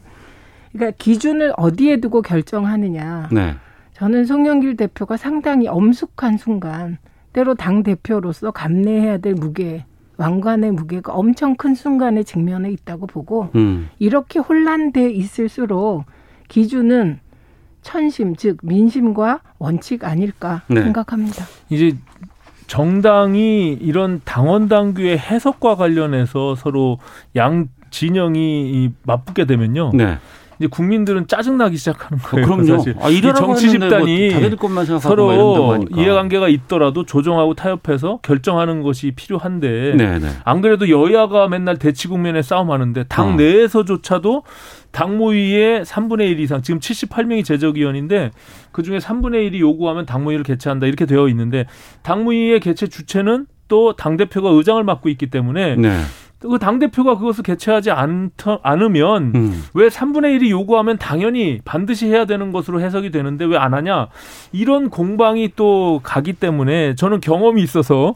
[0.71, 3.29] 그러니까 기준을 어디에 두고 결정하느냐.
[3.33, 3.55] 네.
[3.93, 6.97] 저는 송영길 대표가 상당히 엄숙한 순간
[7.33, 9.83] 때로 당 대표로서 감내해야 될 무게,
[10.19, 13.89] 왕관의 무게가 엄청 큰 순간에 직면해 있다고 보고 음.
[13.99, 16.03] 이렇게 혼란돼 있을수록
[16.49, 17.21] 기준은
[17.81, 20.83] 천심 즉 민심과 원칙 아닐까 네.
[20.83, 21.45] 생각합니다.
[21.69, 21.95] 이제
[22.67, 26.99] 정당이 이런 당원 당규의 해석과 관련해서 서로
[27.37, 29.91] 양 진영이 이 맞붙게 되면요.
[29.93, 30.17] 네.
[30.59, 32.45] 이제 국민들은 짜증 나기 시작하는 거예요.
[32.45, 32.65] 그럼요.
[32.65, 32.95] 사실.
[33.01, 35.85] 아, 이 정치 뭐 집단이 이런다고 서로.
[35.95, 40.27] 이해관계가 있더라도 조정하고 타협해서 결정하는 것이 필요한데 네, 네.
[40.43, 43.35] 안 그래도 여야가 맨날 대치 국면에 싸움하는데 당 어.
[43.35, 44.43] 내에서조차도
[44.91, 48.31] 당무위의 3분의 1 이상 지금 78명이 제적위원인데
[48.71, 51.65] 그중에 3분의 1이 요구하면 당무위를 개최한다 이렇게 되어 있는데
[52.03, 56.01] 당무위의 개최 주체는 또 당 대표가 의장을 맡고 있기 때문에 네.
[56.41, 58.31] 그 당대표가 그것을 개최하지 않,
[58.63, 59.63] 않으면 음.
[59.73, 64.07] 왜 3분의 1이 요구하면 당연히 반드시 해야 되는 것으로 해석이 되는데 왜 안 하냐?
[64.53, 68.15] 이런 공방이 또 가기 때문에 저는 경험이 있어서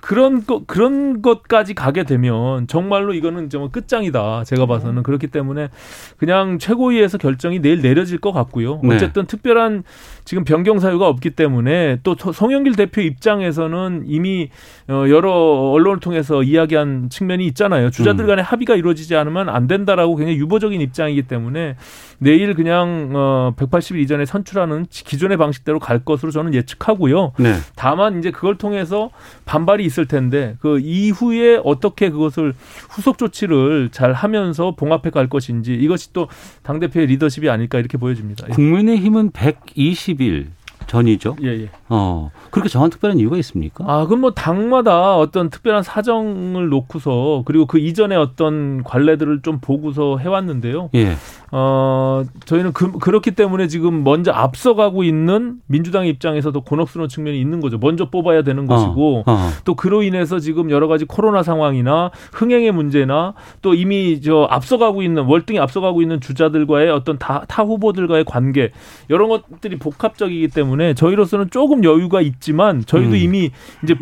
[0.00, 4.42] 그런 거, 그런 것까지 가게 되면 정말로 이거는 정말 끝장이다.
[4.44, 5.68] 제가 봐서는 그렇기 때문에
[6.16, 8.80] 그냥 최고위에서 결정이 내일 내려질 것 같고요.
[8.82, 8.96] 네.
[8.96, 9.84] 어쨌든 특별한
[10.30, 14.48] 지금 변경 사유가 없기 때문에 또 송영길 대표 입장에서는 이미
[14.86, 17.90] 어, 여러 언론을 통해서 이야기한 측면이 있잖아요.
[17.90, 21.74] 주자들 간의 합의가 이루어지지 않으면 안 된다라고 굉장히 유보적인 입장이기 때문에
[22.18, 27.32] 내일 그냥 어, 180일 이전에 선출하는 기존의 방식대로 갈 것으로 저는 예측하고요.
[27.40, 27.54] 네.
[27.74, 29.10] 다만 이제 그걸 통해서
[29.46, 32.54] 반발이 있을 텐데 그 이후에 어떻게 그것을
[32.88, 36.28] 후속 조치를 잘 하면서 봉합해 갈 것인지 이것이 또
[36.62, 38.46] 당 대표의 리더십이 아닐까 이렇게 보여집니다.
[38.48, 38.52] 예.
[38.52, 40.50] 국민의힘은 120일
[40.86, 41.36] 전이죠.
[41.42, 41.70] 예, 예.
[41.88, 43.84] 어, 그렇게 정한 특별한 이유가 있습니까?
[43.86, 50.18] 아, 그럼 뭐 당마다 어떤 특별한 사정을 놓고서 그리고 그 이전에 어떤 관례들을 좀 보고서
[50.18, 50.90] 해왔는데요.
[50.94, 51.16] 예.
[51.52, 57.78] 어, 저희는 그, 그렇기 때문에 지금 먼저 앞서가고 있는 민주당 입장에서도 곤혹스러운 측면이 있는 거죠.
[57.78, 59.50] 먼저 뽑아야 되는 것이고 어.
[59.64, 65.24] 또 그로 인해서 지금 여러 가지 코로나 상황이나 흥행의 문제나 또 이미 저 앞서가고 있는
[65.24, 68.70] 월등히 앞서가고 있는 주자들과의 어떤 타, 타 후보들과의 관계
[69.08, 73.16] 이런 것들이 복합적이기 때문에 저희로서는 조금 여유가 있지만 저희도 음.
[73.16, 73.50] 이미
[73.82, 73.94] 이제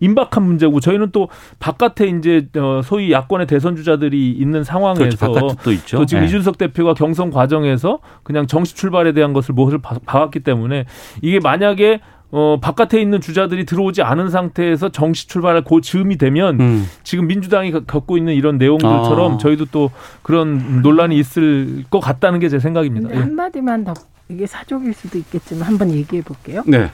[0.00, 5.16] 임박한 문제고 저희는 또 바깥에 이제 어, 소위 야권의 대선 주자들이 있는 상황에서.
[5.32, 5.98] 바깥에 또 있죠.
[5.98, 6.26] 또 지금 네.
[6.26, 10.84] 이준석 대표가 경선 과정에서 그냥 정식 출발에 대한 것을 무엇을 봐- 봐왔기 때문에
[11.22, 12.00] 이게 만약에
[12.36, 16.84] 어, 바깥에 있는 주자들이 들어오지 않은 상태에서 정식 출발할 그 즈음이 되면 음.
[17.04, 19.36] 지금 민주당이 가- 갖고 있는 이런 내용들처럼 아.
[19.38, 19.90] 저희도 또
[20.22, 23.10] 그런 논란이 있을 것 같다는 게 제 생각입니다.
[23.12, 23.18] 예.
[23.18, 23.94] 한마디만 더
[24.28, 26.62] 이게 사족일 수도 있겠지만 한번 얘기해 볼게요.
[26.66, 26.88] 네.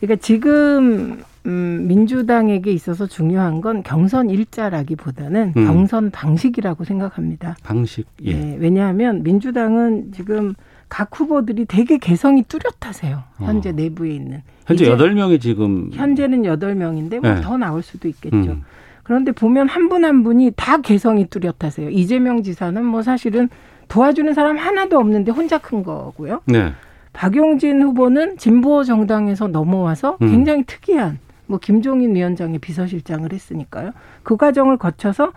[0.00, 5.66] 그러니까 지금 음, 민주당에게 있어서 중요한 건 경선 일자라기보다는 음.
[5.66, 7.56] 경선 방식이라고 생각합니다.
[7.62, 8.06] 방식.
[8.24, 8.30] 예.
[8.30, 10.54] 예, 왜냐하면 민주당은 지금
[10.88, 13.22] 각 후보들이 되게 개성이 뚜렷하세요.
[13.38, 14.42] 현재 내부에 있는.
[14.66, 17.40] 현재 여덟 명이 지금 현재는 여덟 명인데 뭐 네.
[17.42, 18.36] 더 나올 수도 있겠죠.
[18.36, 18.62] 음.
[19.02, 21.90] 그런데 보면 한분한 분이 다 개성이 뚜렷하세요.
[21.90, 23.50] 이재명 지사는 뭐 사실은
[23.88, 26.40] 도와주는 사람 하나도 없는데 혼자 큰 거고요.
[26.46, 26.72] 네.
[27.12, 30.28] 박용진 후보는 진보 정당에서 넘어와서 음.
[30.30, 33.92] 굉장히 특이한 뭐 김종인 위원장의 비서실장을 했으니까요.
[34.22, 35.32] 그 과정을 거쳐서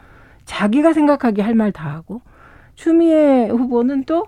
[0.46, 2.22] 자기가 생각하기 할 말 다 하고
[2.76, 4.26] 추미애 후보는 또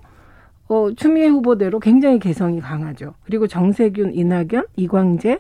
[0.68, 3.16] 어, 추미애 후보대로 굉장히 개성이 강하죠.
[3.24, 5.40] 그리고 정세균, 이낙연, 이광재,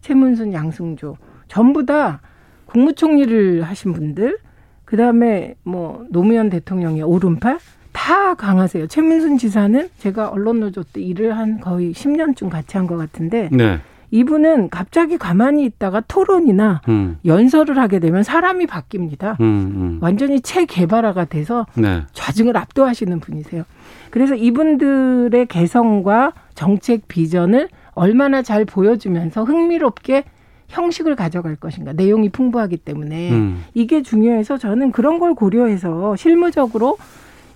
[0.00, 1.16] 최문순, 양승조
[1.48, 2.22] 전부 다
[2.66, 4.38] 국무총리를 하신 분들,
[4.86, 7.58] 그 다음에 뭐 노무현 대통령의 오른팔
[7.92, 8.86] 다 강하세요.
[8.86, 13.78] 최문순 지사는 제가 언론노조 때 일을 한 거의 10년쯤 같이 한 것 같은데 네.
[14.12, 17.18] 이분은 갑자기 가만히 있다가 토론이나 음.
[17.24, 19.38] 연설을 하게 되면 사람이 바뀝니다.
[19.40, 19.98] 음, 음.
[20.00, 22.02] 완전히 체개발화가 돼서 네.
[22.12, 23.62] 좌증을 압도하시는 분이세요.
[24.10, 30.24] 그래서 이분들의 개성과 정책 비전을 얼마나 잘 보여주면서 흥미롭게
[30.68, 31.92] 형식을 가져갈 것인가.
[31.92, 33.64] 내용이 풍부하기 때문에 음.
[33.74, 36.96] 이게 중요해서 저는 그런 걸 고려해서 실무적으로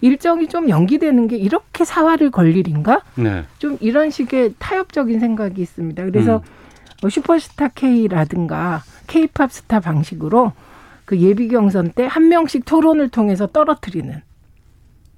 [0.09, 3.01] 일정이 좀 연기되는 게 이렇게 사활을 걸 일인가?
[3.17, 3.45] 네.
[3.59, 6.05] 좀 이런 식의 타협적인 생각이 있습니다.
[6.05, 6.43] 그래서
[7.01, 10.53] 뭐 슈퍼스타 K라든가 K-팝 스타 방식으로
[11.07, 14.21] 그 예비 경선 때 한 명씩 토론을 통해서 떨어뜨리는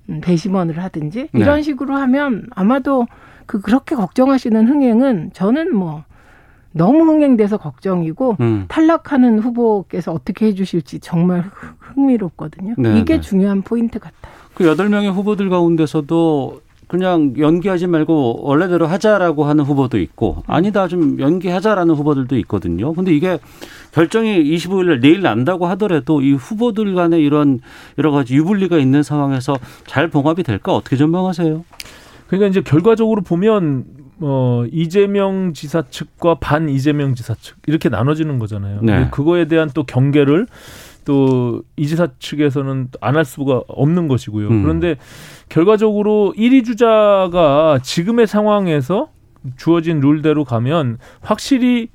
[0.08, 1.40] 음, 배심원을 하든지 네.
[1.40, 3.06] 이런 식으로 하면 아마도
[3.46, 6.04] 그 그렇게 걱정하시는 흥행은 저는 뭐
[6.72, 8.64] 너무 흥행돼서 걱정이고 음.
[8.68, 12.74] 탈락하는 후보께서 어떻게 해주실지 정말 흥- 흥미롭거든요.
[12.78, 13.20] 네, 이게 네.
[13.20, 14.34] 중요한 포인트 같아요.
[14.56, 21.20] 그 여덟 명의 후보들 가운데서도 그냥 연기하지 말고 원래대로 하자라고 하는 후보도 있고 아니다 좀
[21.20, 22.94] 연기하자라는 후보들도 있거든요.
[22.94, 23.38] 근데 이게
[23.92, 27.60] 결정이 25일 내일 난다고 하더라도 이 후보들 간에 이런
[27.98, 31.62] 여러 가지 유불리가 있는 상황에서 잘 봉합이 될까 어떻게 전망하세요?
[32.28, 33.84] 그러니까 이제 결과적으로 보면
[34.20, 38.80] 어 이재명 지사 측과 반 이재명 지사 측 이렇게 나눠지는 거잖아요.
[38.82, 39.08] 네.
[39.10, 40.46] 그거에 대한 또 경계를
[41.06, 44.48] 또 이 지사 측에서는 안 할 수가 없는 것이고요.
[44.48, 44.62] 음.
[44.62, 44.96] 그런데
[45.48, 49.08] 결과적으로 1위 주자가 지금의 상황에서
[49.56, 51.88] 주어진 룰대로 가면 확실히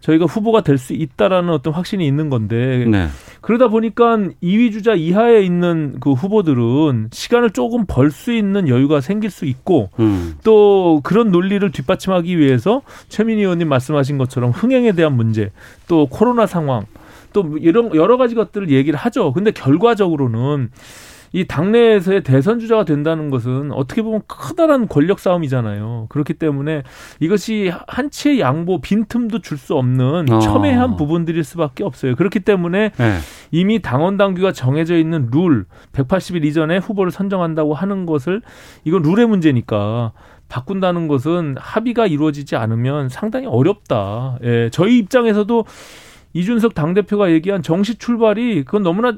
[0.00, 3.08] 저희가 후보가 될 수 있다라는 어떤 확신이 있는 건데 네.
[3.40, 9.30] 그러다 보니까 2위 주자 이하에 있는 그 후보들은 시간을 조금 벌 수 있는 여유가 생길
[9.30, 10.34] 수 있고 음.
[10.44, 15.50] 또 그런 논리를 뒷받침하기 위해서 최민희 의원님 말씀하신 것처럼 흥행에 대한 문제
[15.88, 16.84] 또 코로나 상황
[17.34, 19.34] 또 이런 여러 가지 것들을 얘기를 하죠.
[19.34, 20.70] 근데 결과적으로는
[21.34, 26.06] 이 당내에서의 대선 주자가 된다는 것은 어떻게 보면 커다란 권력 싸움이잖아요.
[26.08, 26.84] 그렇기 때문에
[27.18, 30.38] 이것이 한치의 양보 빈틈도 줄 수 없는 어.
[30.38, 32.14] 첨예한 부분들일 수밖에 없어요.
[32.14, 33.18] 그렇기 때문에 네.
[33.50, 38.40] 이미 당원 당규가 정해져 있는 룰 180일 이전에 후보를 선정한다고 하는 것을
[38.84, 40.12] 이건 룰의 문제니까
[40.48, 44.38] 바꾼다는 것은 합의가 이루어지지 않으면 상당히 어렵다.
[44.44, 45.64] 예, 저희 입장에서도
[46.34, 49.16] 이준석 당대표가 얘기한 정시 출발이 그건 너무나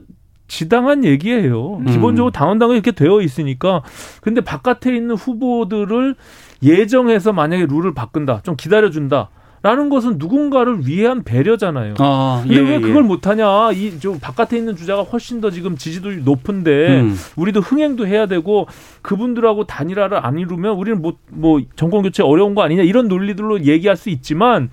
[0.48, 1.78] 지당한 얘기예요.
[1.78, 1.86] 음.
[1.86, 3.82] 기본적으로 당원당이 이렇게 되어 있으니까.
[4.20, 6.14] 근데 바깥에 있는 후보들을
[6.62, 9.30] 예정해서 만약에 룰을 바꾼다, 좀 기다려준다.
[9.62, 11.94] 라는 것은 누군가를 위한 배려잖아요.
[11.98, 12.78] 아, 근데 예, 왜 예.
[12.78, 13.72] 그걸 못하냐?
[13.72, 17.16] 이좀 바깥에 있는 주자가 훨씬 더 지금 지지도율이 높은데 음.
[17.34, 18.68] 우리도 흥행도 해야 되고
[19.02, 23.96] 그분들하고 단일화를 안 이루면 우리는 뭐, 뭐 정권 교체 어려운 거 아니냐 이런 논리들로 얘기할
[23.96, 24.70] 수 있지만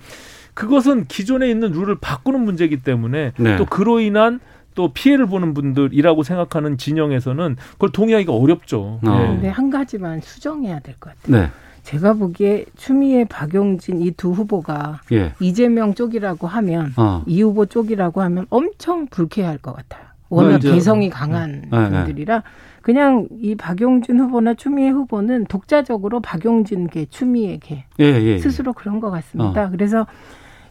[0.54, 3.56] 그것은 기존에 있는 룰을 바꾸는 문제이기 때문에 네.
[3.56, 4.40] 또 그로 인한
[4.74, 8.98] 또 피해를 보는 분들이라고 생각하는 진영에서는 그걸 동의하기가 어렵죠.
[9.04, 9.20] 어.
[9.22, 9.26] 예.
[9.28, 11.42] 근데 한 가지만 수정해야 될 것 같아요.
[11.42, 11.50] 네.
[11.84, 15.32] 제가 보기에 추미애, 박용진 이 두 후보가 예.
[15.38, 17.22] 이재명 쪽이라고 하면 어.
[17.26, 20.02] 이 후보 쪽이라고 하면 엄청 불쾌할 것 같아요.
[20.30, 21.90] 워낙 이제- 개성이 강한 네, 네.
[21.90, 22.42] 분들이라
[22.80, 28.38] 그냥 이 박용진 후보나 추미애 후보는 독자적으로 박용진계, 추미애계 예, 예, 예.
[28.38, 29.70] 스스로 그런 것 같습니다.
[29.70, 30.06] 그래서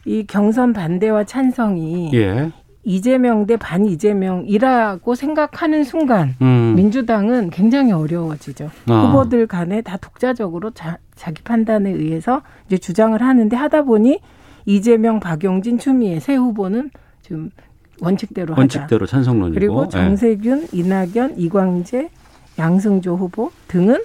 [0.06, 2.52] 이 경선 반대와 찬성이 예.
[2.86, 6.74] 이재명 대 반 이재명이라고 생각하는 순간 음.
[6.76, 8.70] 민주당은 굉장히 어려워지죠.
[8.90, 9.02] 아.
[9.06, 14.20] 후보들 간에 다 독자적으로 자, 자기 판단에 의해서 이제 주장을 하는데 하다 보니
[14.66, 16.90] 이재명, 박용진, 추미애 세 후보는
[17.22, 17.50] 지금
[18.02, 18.62] 원칙대로 하자.
[18.62, 19.54] 원칙대로 찬성론이고.
[19.54, 19.90] 그리고 예.
[19.90, 22.10] 정세균, 이낙연, 이광재,
[22.60, 24.04] 양승조 후보 등은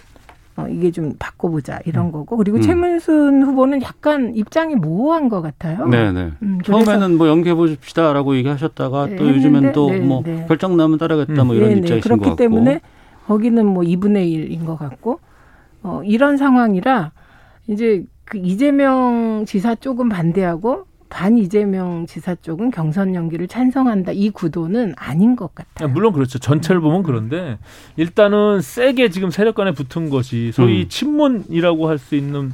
[0.59, 2.63] 어, 이게 좀 바꿔보자 이런 거고 그리고 음.
[2.63, 5.87] 최문순 후보는 약간 입장이 모호한 것 같아요.
[5.87, 6.33] 네네.
[6.43, 10.45] 음, 그래서- 처음에는 뭐 연기해 보십시다라고 얘기하셨다가 네, 또 요즘엔 또 네, 뭐 네.
[10.49, 11.81] 결정 나면 따라겠다 뭐 이런 네네.
[11.83, 12.37] 입장이신 그렇기 것 같고.
[12.37, 12.81] 때문에
[13.29, 15.21] 거기는 뭐 2분의 1인 것 같고
[15.85, 17.13] 어, 이런 상황이라
[17.69, 24.95] 이제 그 이재명 지사 쪽은 반대하고 반 이재명 지사 쪽은 경선 연기를 찬성한다 이 구도는
[24.97, 25.89] 아닌 것 같아요.
[25.89, 26.39] 아, 물론 그렇죠.
[26.39, 27.59] 전체를 보면 그런데
[27.97, 30.89] 일단은 세게 지금 세력 간에 붙은 것이 소위 음.
[30.89, 32.53] 친문이라고 할 수 있는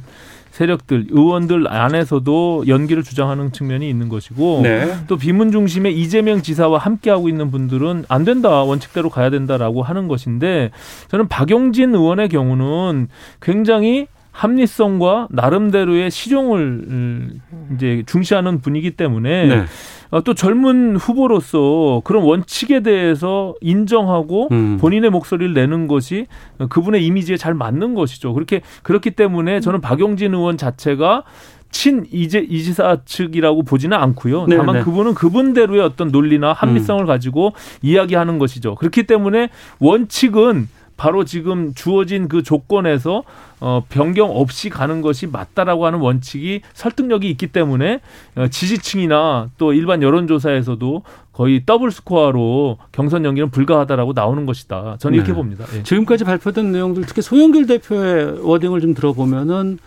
[0.55, 4.95] 세력들 의원들 안에서도 연기를 주장하는 측면이 있는 것이고 네.
[5.07, 10.71] 또 비문 중심의 이재명 지사와 함께하고 있는 분들은 안 된다 원칙대로 가야 된다라고 하는 것인데
[11.09, 13.09] 저는 박용진 의원의 경우는
[13.41, 17.41] 굉장히 합리성과 나름대로의 실용을 음,
[17.73, 19.65] 이제 중시하는 분이기 때문에 네.
[20.11, 24.77] 어, 또 젊은 후보로서 그런 원칙에 대해서 인정하고 음.
[24.79, 26.27] 본인의 목소리를 내는 것이
[26.69, 28.33] 그분의 이미지에 잘 맞는 것이죠.
[28.33, 31.23] 그렇게 그렇기 때문에 저는 박용진 의원 자체가
[31.71, 34.47] 친 이제 이지사 측이라고 보지는 않고요.
[34.47, 34.81] 네, 다만 네.
[34.83, 38.75] 그분은 그분대로의 어떤 논리나 합리성을 가지고 이야기하는 것이죠.
[38.75, 43.23] 그렇기 때문에 원칙은 바로 지금 주어진 그 조건에서
[43.59, 47.99] 어, 변경 없이 가는 것이 맞다라고 하는 원칙이 설득력이 있기 때문에
[48.35, 54.97] 어, 지지층이나 또 일반 여론조사에서도 거의 더블 스코어로 경선 연기는 불가하다라고 나오는 것이다.
[54.99, 55.35] 저는 이렇게 네.
[55.35, 55.65] 봅니다.
[55.75, 55.83] 예.
[55.83, 59.79] 지금까지 발표된 내용들 특히 송영길 대표의 wording을 좀 들어보면은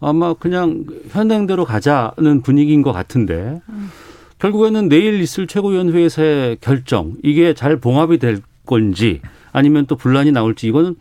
[0.00, 3.60] 아마 그냥 현행대로 가자는 분위기인 것 같은데
[4.38, 9.20] 결국에는 내일 있을 최고위원회에서의 결정 이게 잘 봉합이 될 건지
[9.52, 10.96] 아니면 또 분란이 나올지 이거는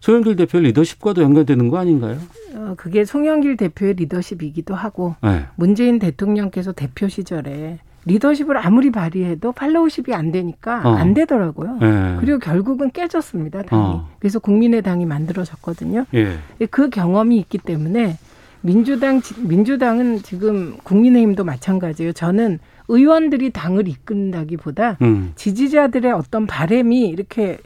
[0.00, 2.18] 소영길 대표의 리더십과도 연결되는 거 아닌가요?
[2.54, 5.44] 어, 그게 송영길 대표의 리더십이기도 하고 네.
[5.56, 10.94] 문재인 대통령께서 대표 시절에 리더십을 아무리 발휘해도 팔로우십이 안 되니까 어.
[10.94, 11.78] 안 되더라고요.
[11.80, 12.16] 네.
[12.20, 13.62] 그리고 결국은 깨졌습니다.
[13.62, 13.82] 당이.
[13.82, 14.08] 어.
[14.18, 16.06] 그래서 국민의당이 만들어졌거든요.
[16.14, 16.38] 예.
[16.70, 18.16] 그 경험이 있기 때문에
[18.62, 22.12] 민주당 민주당은 지금 국민의힘도 마찬가지예요.
[22.12, 25.32] 저는 의원들이 당을 이끈다기보다 음.
[25.36, 27.58] 지지자들의 어떤 바램이 이렇게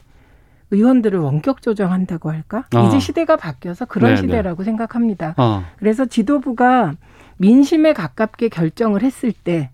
[0.71, 2.65] 의원들을 원격 조정한다고 할까?
[2.73, 2.87] 아.
[2.87, 5.35] 이제 시대가 바뀌어서 그런 네, 시대라고 생각합니다.
[5.37, 5.65] 아.
[5.77, 6.93] 그래서 지도부가
[7.37, 9.69] 민심에 가깝게 결정을 했을 때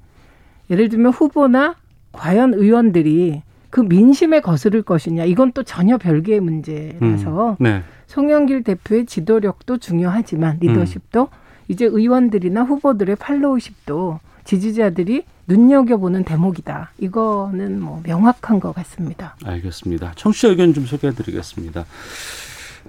[0.70, 1.76] 예를 들면 후보나
[2.12, 7.56] 과연 의원들이 그 민심에 거스를 것이냐 이건 또 전혀 별개의 문제라서 음.
[7.60, 7.84] 네.
[8.08, 11.30] 송영길 대표의 지도력도 중요하지만 리더십도
[11.70, 16.92] 이제 의원들이나 후보들의 팔로우십도 지지자들이 눈여겨보는 대목이다.
[17.00, 19.36] 이거는 뭐 명확한 것 같습니다.
[19.44, 20.14] 알겠습니다.
[20.16, 21.86] 청취자 의견 좀 소개해 드리겠습니다.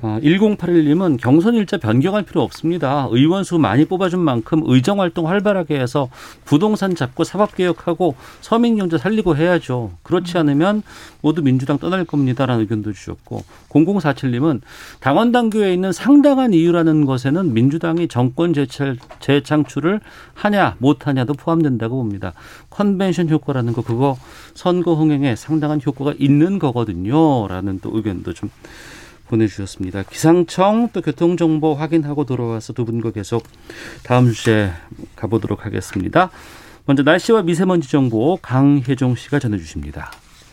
[0.00, 3.08] 어, 1081님은 경선 일자 변경할 필요 없습니다.
[3.10, 6.08] 의원 수 많이 뽑아준 만큼 의정 활동 활발하게 해서
[6.44, 9.92] 부동산 잡고 사법 개혁하고 서민 경제 살리고 해야죠.
[10.02, 10.82] 그렇지 않으면
[11.20, 14.60] 모두 민주당 떠날 겁니다라는 의견도 주셨고 0047님은
[15.00, 20.00] 당원 당규에 있는 상당한 이유라는 것에는 민주당이 정권 재철, 재창출을
[20.34, 22.32] 하냐 못하냐도 포함된다고 봅니다.
[22.70, 24.16] 컨벤션 효과라는 거 그거
[24.54, 28.50] 선거 흥행에 상당한 효과가 있는 거거든요라는 또 의견도 좀
[29.32, 30.02] 보내주셨습니다.
[30.04, 33.44] 기상청 또 교통정보 확인하고 돌아와서 두 분과 계속
[34.02, 34.70] 다음 주제
[35.16, 36.30] 가보도록 하겠습니다.
[36.84, 40.10] 먼저 날씨와 미세먼지 정보 강혜종 씨가 전해주십니다.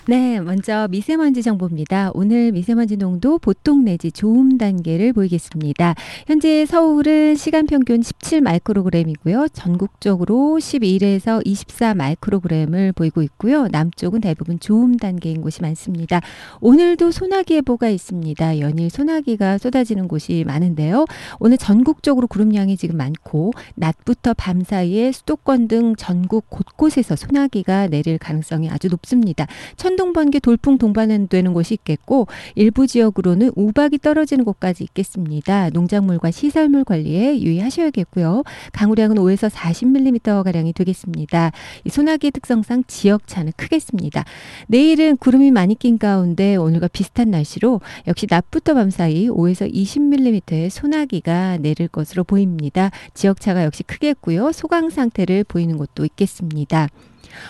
[0.10, 2.10] 네, 먼저 미세먼지 정보입니다.
[2.16, 5.94] 오늘 미세먼지 농도 보통 내지 좋음 단계를 보이겠습니다.
[6.26, 9.50] 현재 서울은 시간 평균 17 마이크로그램이고요.
[9.54, 13.68] 전국적으로 11에서 24 마이크로그램을 보이고 있고요.
[13.68, 16.22] 남쪽은 대부분 좋음 단계인 곳이 많습니다.
[16.60, 18.58] 오늘도 소나기 예보가 있습니다.
[18.62, 21.06] 연일 소나기가 쏟아지는 곳이 많은데요.
[21.38, 28.72] 오늘 전국적으로 구름량이 지금 많고 낮부터 밤 사이에 수도권 등 전국 곳곳에서 소나기가 내릴 가능성이
[28.72, 29.46] 아주 높습니다.
[29.78, 35.70] 천 천둥, 번개, 돌풍 동반되는 곳이 있겠고 일부 지역으로는 우박이 떨어지는 곳까지 있겠습니다.
[35.72, 38.44] 농작물과 시설물 관리에 유의하셔야겠고요.
[38.72, 41.52] 강우량은 5에서 40mm 가량이 되겠습니다.
[41.84, 44.24] 이 소나기의 특성상 지역 차는 크겠습니다.
[44.68, 51.58] 내일은 구름이 많이 낀 가운데 오늘과 비슷한 날씨로 역시 낮부터 밤 사이 5에서 20mm의 소나기가
[51.58, 52.90] 내릴 것으로 보입니다.
[53.14, 54.54] 지역 차가 역시 크겠고요.
[54.54, 56.88] 소강 상태를 보이는 곳도 있겠습니다.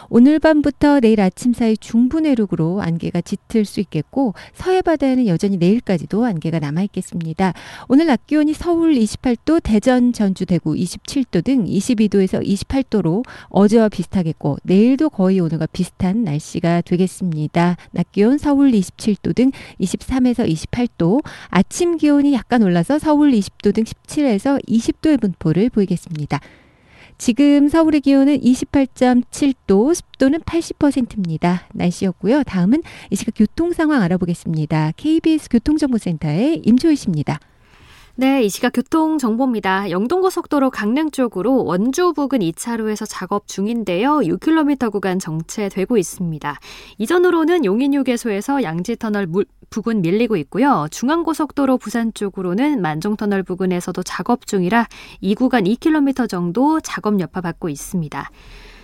[0.10, 6.26] 오늘 밤부터 내일 아침 사이 중부 내륙으로 안개가 짙을 수 있겠고 서해 바다에는 여전히 내일까지도
[6.26, 7.54] 안개가 남아 있겠습니다.
[7.88, 15.10] 오늘 낮 기온이 서울 28도, 대전, 전주, 대구 27도 등 22도에서 28도로 어제와 비슷하겠고 내일도
[15.10, 17.78] 거의 오늘과 비슷한 날씨가 되겠습니다.
[17.92, 24.64] 낮 기온 서울 27도 등 23에서 28도, 아침 기온이 약간 올라서 서울 20도 등 17에서
[24.66, 26.40] 20도의 분포를 보이겠습니다.
[27.20, 31.68] 지금 서울의 기온은 28.7도, 습도는 80%입니다.
[31.74, 32.44] 날씨였고요.
[32.44, 34.94] 다음은 이 시각 교통 상황 알아보겠습니다.
[34.96, 37.40] KBS 교통정보센터의 임조희 씨입니다.
[38.20, 39.92] 네, 이 시각 교통 정보입니다.
[39.92, 44.18] 영동고속도로 강릉 쪽으로 원주 부근 2차로에서 작업 중인데요.
[44.18, 46.60] 6km 구간 정체되고 있습니다.
[46.98, 50.88] 이전으로는 용인휴게소에서 양지터널 물, 부근 밀리고 있고요.
[50.92, 54.90] 중앙고속도로 부산 쪽으로는 만종터널 부근에서도 작업 중이라
[55.22, 58.30] 이 구간 2km 정도 작업 여파 받고 있습니다.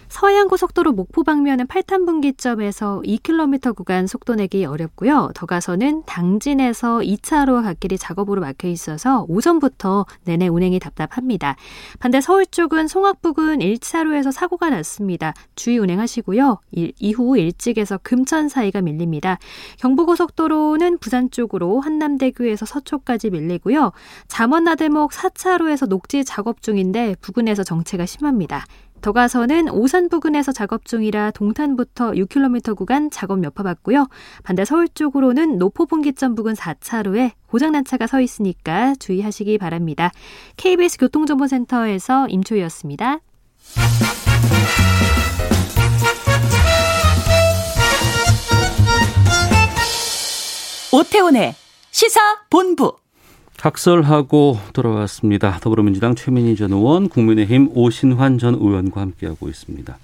[0.10, 5.32] 서해안고속도로 목포 방면은 8탄 분기점에서 2km 구간 속도 내기 어렵고요.
[5.36, 11.56] 더 가서는 당진에서 2차로 갓길이 작업으로 막혀 있어서 오전부터 내내 운행이 답답합니다.
[12.00, 15.34] 반대 서울 쪽은 송악 부근 1차로에서 사고가 났습니다.
[15.56, 16.60] 주의 운행하시고요.
[16.72, 19.38] 일, 이후 일찍에서 금천 사이가 밀립니다.
[19.80, 23.91] 경부고속도로는 부산 쪽으로 한남대교에서 서초까지 밀리고요.
[24.28, 28.65] 잠원 나들목 4차로에서 녹지 작업 중인데 부근에서 정체가 심합니다.
[29.06, 34.08] 더 가서는 오산 부근에서 작업 중이라 동탄부터 6km 구간 작업 여파 받고요.
[34.44, 40.10] 반대 서울 쪽으로는 노포분기점 부근 4차로에 고장난 차가 서 있으니까 주의하시기 바랍니다.
[40.58, 43.20] KBS 교통정보센터에서 임초희였습니다.
[50.91, 51.54] 오태훈의
[51.91, 53.05] 시사본부
[53.58, 55.60] 각설하고 돌아왔습니다.
[55.60, 59.98] 더불어민주당 최민희 전 의원, 국민의힘 오신환 전 의원과 함께하고 있습니다.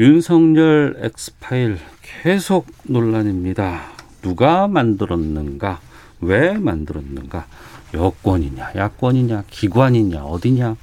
[0.00, 3.92] 윤석열 엑스파일 계속 논란입니다.
[4.22, 5.80] 누가 만들었는가?
[6.20, 7.46] 왜 만들었는가?
[7.92, 10.76] 여권이냐, 야권이냐, 기관이냐, 어디냐?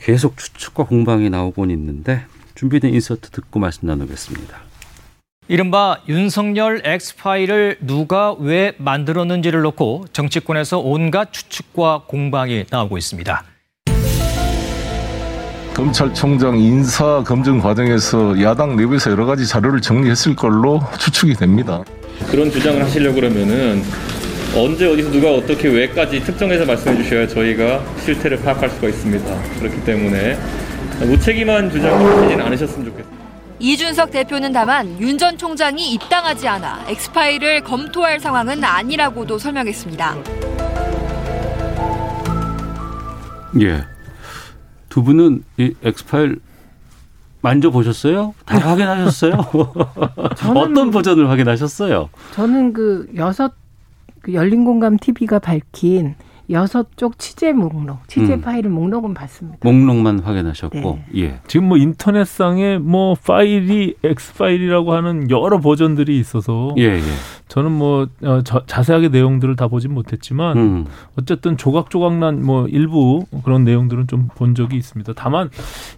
[0.00, 4.67] 계속 추측과 공방이 나오곤 있는데 준비된 인서트 듣고 말씀 나누겠습니다.
[5.50, 13.44] 이른바 윤석열 엑스파일을 누가 왜 만들었는지를 놓고 정치권에서 온갖 추측과 공방이 나오고 있습니다.
[15.72, 21.82] 검찰총장 인사 검증 과정에서 야당 내부에서 여러 가지 자료를 정리했을 걸로 추측이 됩니다.
[22.30, 23.82] 그런 주장을 하시려고 그러면은
[24.54, 29.42] 언제 어디서 누가 어떻게 왜까지 특정해서 말씀해 주셔야 저희가 실태를 파악할 수가 있습니다.
[29.60, 30.36] 그렇기 때문에
[31.00, 33.17] 무책임한 주장을 하시지는 않으셨으면 좋겠습니다.
[33.60, 40.14] 이준석 대표는 다만 윤 전 총장이 입당하지 않아 엑스파일을 검토할 상황은 아니라고도 설명했습니다.
[43.60, 43.84] 예.
[44.88, 46.38] 두 분은 이 엑스파일
[47.40, 48.34] 만져보셨어요?
[48.44, 49.32] 다 확인하셨어요?
[50.54, 52.10] 어떤 버전을 확인하셨어요?
[52.34, 53.52] 저는 그 여섯
[54.20, 56.14] 그 열린 공감 TV가 밝힌
[56.50, 58.40] 여섯 쪽 취재 목록, 취재 음.
[58.40, 59.58] 파일을 목록은 봤습니다.
[59.62, 61.04] 목록만 확인하셨고 네.
[61.16, 61.40] 예.
[61.46, 67.00] 지금 뭐 인터넷상에 뭐 파일이 X 파일이라고 하는 여러 버전들이 있어서 예, 예.
[67.48, 70.86] 저는 뭐 어, 저- 자세하게 내용들을 다 보진 못했지만 음.
[71.18, 75.14] 어쨌든 조각조각난 뭐 일부 그런 내용들은 좀 본 적이 있습니다.
[75.16, 75.48] 다만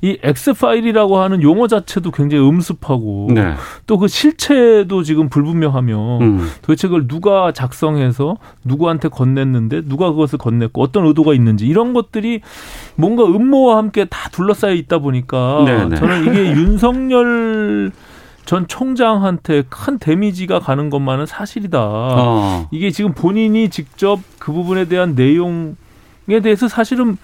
[0.03, 3.55] 이 X 파일이라고 하는 용어 자체도 굉장히 음습하고 네.
[3.87, 6.49] 또그 실체도 지금 불분명하며 음.
[6.63, 12.41] 도대체 그걸 누가 작성해서 누구한테 건넸는데 누가 그것을 건넸고 어떤 의도가 있는지 이런 것들이
[12.97, 15.97] 뭔가 음모와 함께 다 둘러싸여 있다 보니까 네네.
[15.97, 17.93] 저는 이게 윤석열
[18.45, 21.79] 전 총장한테 큰 데미지가 가는 것만은 사실이다.
[21.81, 22.69] 어.
[22.73, 27.17] 이게 지금 본인이 직접 그 부분에 대한 내용에 대해서 사실은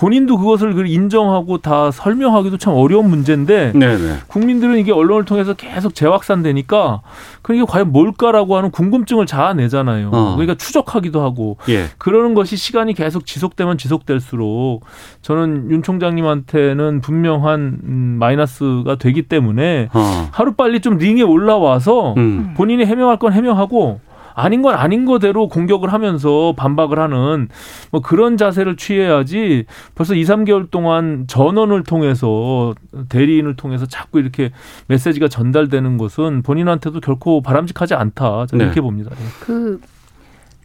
[0.00, 4.20] 본인도 그것을 그 인정하고 다 설명하기도 참 어려운 문제인데 네네.
[4.28, 7.02] 국민들은 이게 언론을 통해서 계속 재확산되니까
[7.42, 10.08] 그게 과연 뭘까라고 하는 궁금증을 자아내잖아요.
[10.10, 10.36] 어.
[10.36, 11.84] 그러니까 추적하기도 하고 예.
[11.98, 14.86] 그러는 것이 시간이 계속 지속되면 지속될수록
[15.20, 20.28] 저는 윤 총장님한테는 분명한 음, 마이너스가 되기 때문에 어.
[20.32, 22.54] 하루 빨리 좀 링에 올라와서 음.
[22.56, 24.00] 본인이 해명할 건 해명하고
[24.34, 27.48] 아닌 건 아닌 거대로 공격을 하면서 반박을 하는
[27.90, 32.74] 뭐 그런 자세를 취해야지 벌써 2, 3개월 동안 전원을 통해서
[33.08, 34.50] 대리인을 통해서 자꾸 이렇게
[34.88, 38.46] 메시지가 전달되는 것은 본인한테도 결코 바람직하지 않다.
[38.46, 38.64] 저는 네.
[38.64, 39.10] 이렇게 봅니다.
[39.40, 39.80] 그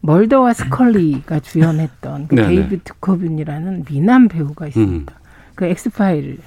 [0.01, 2.47] 멀더와 스컬리가 주연했던 그 네네.
[2.47, 5.13] 데이비드 코빈이라는 미남 배우가 있습니다.
[5.13, 5.25] 음.
[5.55, 6.39] 그 엑스파일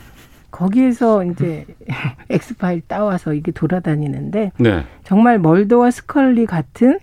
[0.50, 1.66] 거기에서 이제
[2.30, 4.84] 엑스파일 따와서 이게 돌아다니는데 네.
[5.04, 6.98] 정말 멀더와 스컬리 같은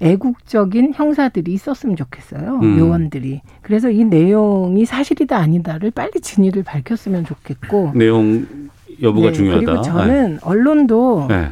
[0.00, 2.60] 애국적인 형사들이 있었으면 좋겠어요.
[2.62, 2.78] 음.
[2.78, 3.42] 요원들이.
[3.62, 7.92] 그래서 이 내용이 사실이다 아니다를 빨리 진위를 밝혔으면 좋겠고.
[7.94, 8.46] 내용
[9.02, 9.64] 여부가 네, 중요하다.
[9.66, 11.48] 그리고 저는 언론도 네.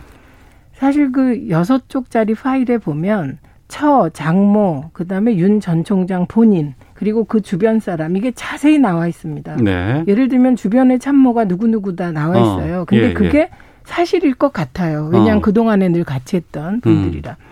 [0.74, 3.38] 사실 그 여섯 쪽짜리 파일에 보면
[3.68, 9.56] 처, 장모, 그다음에 윤 전 총장 본인 그리고 그 주변 사람 이게 자세히 나와 있습니다.
[9.56, 10.04] 네.
[10.08, 12.84] 예를 들면 주변에 참모가 누구누구다 나와 어, 있어요.
[12.86, 13.50] 근데 예, 그게 예.
[13.84, 15.08] 사실일 것 같아요.
[15.12, 15.40] 왜냐하면 어.
[15.40, 17.36] 그동안에 늘 같이 했던 분들이라.
[17.38, 17.47] 음.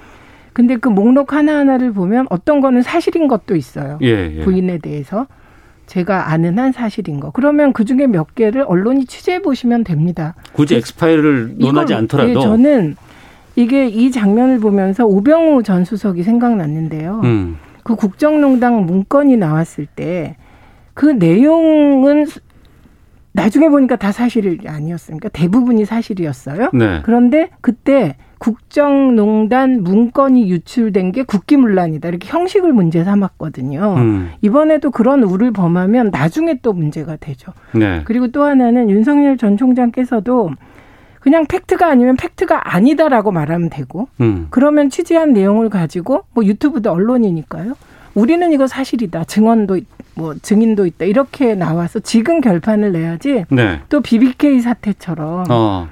[0.56, 3.98] 근데 그 목록 하나하나를 보면 어떤 거는 사실인 것도 있어요.
[4.00, 4.40] 예, 예.
[4.42, 5.26] 부인에 대해서
[5.84, 7.30] 제가 아는 한 사실인 거.
[7.30, 10.34] 그러면 그 중에 몇 개를 언론이 취재해 보시면 됩니다.
[10.54, 12.96] 굳이 엑스파일을 논하지 이걸- 않더라도 예, 저는
[13.54, 17.20] 이게 이 장면을 보면서 오병우 전 수석이 생각났는데요.
[17.24, 17.58] 음.
[17.84, 20.36] 그 국정농단 문건이 나왔을 때
[20.94, 22.24] 그 내용은
[23.32, 25.28] 나중에 보니까 다 사실이 아니었습니까?
[25.28, 26.70] 대부분이 사실이었어요.
[26.72, 27.00] 네.
[27.04, 32.08] 그런데 그때 국정농단 문건이 유출된 게 국기문란이다.
[32.08, 33.94] 이렇게 형식을 문제 삼았거든요.
[33.96, 34.30] 음.
[34.42, 37.52] 이번에도 그런 우를 범하면 나중에 또 문제가 되죠.
[37.72, 38.02] 네.
[38.04, 40.50] 그리고 또 하나는 윤석열 전 총장께서도
[41.20, 44.46] 그냥 팩트가 아니면 팩트가 아니다라고 말하면 되고 음.
[44.50, 47.74] 그러면 취재한 내용을 가지고 뭐 유튜브도 언론이니까요.
[48.14, 49.24] 우리는 이거 사실이다.
[49.24, 51.04] 증언도 있- 뭐 증인도 있다.
[51.04, 53.80] 이렇게 나와서 지금 결판을 내야지 네.
[53.90, 55.88] 또 BBK 사태처럼 어.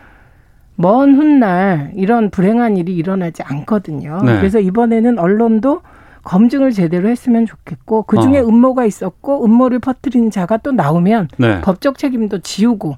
[0.76, 4.22] 먼 훗날 이런 불행한 일이 일어나지 않거든요.
[4.24, 4.36] 네.
[4.38, 5.82] 그래서 이번에는 언론도
[6.24, 8.46] 검증을 제대로 했으면 좋겠고 그 중에 어.
[8.46, 11.60] 음모가 있었고 음모를 퍼뜨린 자가 또 나오면 네.
[11.60, 12.96] 법적 책임도 지우고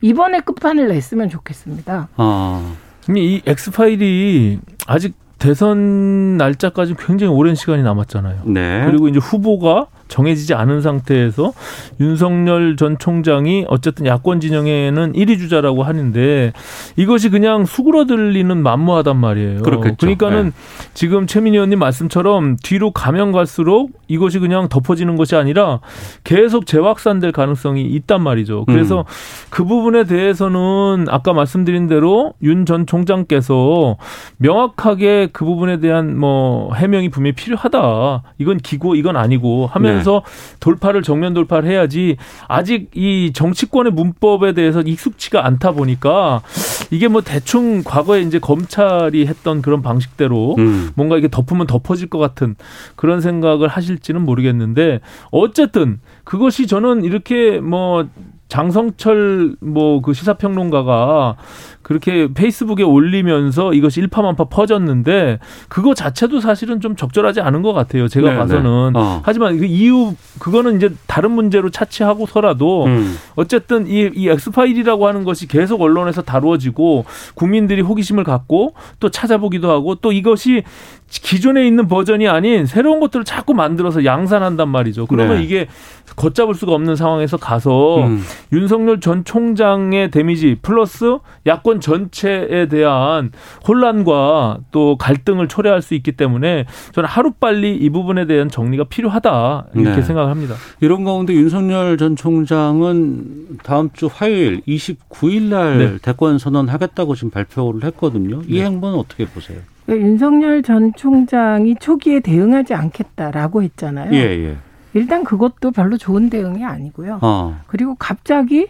[0.00, 2.08] 이번에 끝판을 냈으면 좋겠습니다.
[2.16, 2.74] 어.
[3.08, 8.42] 이 X 파일이 아직 대선 날짜까지 굉장히 오랜 시간이 남았잖아요.
[8.46, 8.84] 네.
[8.86, 11.52] 그리고 이제 후보가 정해지지 않은 상태에서
[12.00, 16.52] 윤석열 전 총장이 어쨌든 야권 진영에는 1위 주자라고 하는데
[16.96, 19.62] 이것이 그냥 수그러들리는 만무하단 말이에요.
[19.62, 19.96] 그렇겠죠.
[20.00, 20.50] 그러니까는 네.
[20.94, 25.80] 지금 최민희 의원님 말씀처럼 뒤로 가면 갈수록 이것이 그냥 덮어지는 것이 아니라
[26.24, 28.64] 계속 재확산될 가능성이 있단 말이죠.
[28.64, 29.04] 그래서 음.
[29.50, 33.96] 그 부분에 대해서는 아까 말씀드린 대로 윤 전 총장께서
[34.38, 38.22] 명확하게 그 부분에 대한 뭐 해명이 분명히 필요하다.
[38.38, 40.22] 이건 기고 이건 아니고 하면 서
[40.60, 42.16] 돌파를 정면 돌파를 해야지
[42.48, 46.42] 아직 이 정치권의 문법에 대해서 익숙치가 않다 보니까
[46.90, 50.90] 이게 뭐 대충 과거에 이제 검찰이 했던 그런 방식대로 음.
[50.94, 52.56] 뭔가 이게 덮으면 덮어질 것 같은
[52.96, 58.06] 그런 생각을 하실지는 모르겠는데 어쨌든 그것이 저는 이렇게 뭐
[58.48, 61.36] 장성철 뭐 그 시사평론가가
[61.84, 68.08] 그렇게 페이스북에 올리면서 이것이 일파만파 퍼졌는데 그거 자체도 사실은 좀 적절하지 않은 것 같아요.
[68.08, 68.92] 제가 네, 봐서는.
[68.94, 68.98] 네.
[68.98, 69.20] 어.
[69.22, 73.16] 하지만 그 이유 그거는 이제 다른 문제로 차치하고서라도 음.
[73.36, 77.04] 어쨌든 이, 이 엑스 파일이라고 하는 것이 계속 언론에서 다루어지고
[77.34, 80.64] 국민들이 호기심을 갖고 또 찾아보기도 하고 또 이것이
[81.08, 85.06] 기존에 있는 버전이 아닌 새로운 것들을 자꾸 만들어서 양산한단 말이죠.
[85.06, 85.44] 그러면 네.
[85.44, 85.68] 이게
[86.16, 88.22] 걷잡을 수가 없는 상황에서 가서 음.
[88.52, 93.30] 윤석열 전 총장의 데미지 플러스 야권 전체에 대한
[93.66, 99.96] 혼란과 또 갈등을 초래할 수 있기 때문에 저는 하루빨리 이 부분에 대한 정리가 필요하다 이렇게
[99.96, 100.02] 네.
[100.02, 100.54] 생각합니다.
[100.80, 105.98] 이런 가운데 윤석열 전 총장은 다음 주 화요일 29일 날 네.
[106.02, 108.42] 대권 선언하겠다고 지금 발표를 했거든요.
[108.46, 109.58] 이 행보는 어떻게 보세요?
[109.88, 114.14] 윤석열 전 총장이 초기에 대응하지 않겠다라고 했잖아요.
[114.14, 114.56] 예, 예.
[114.94, 117.18] 일단 그것도 별로 좋은 대응이 아니고요.
[117.20, 117.60] 어.
[117.66, 118.68] 그리고 갑자기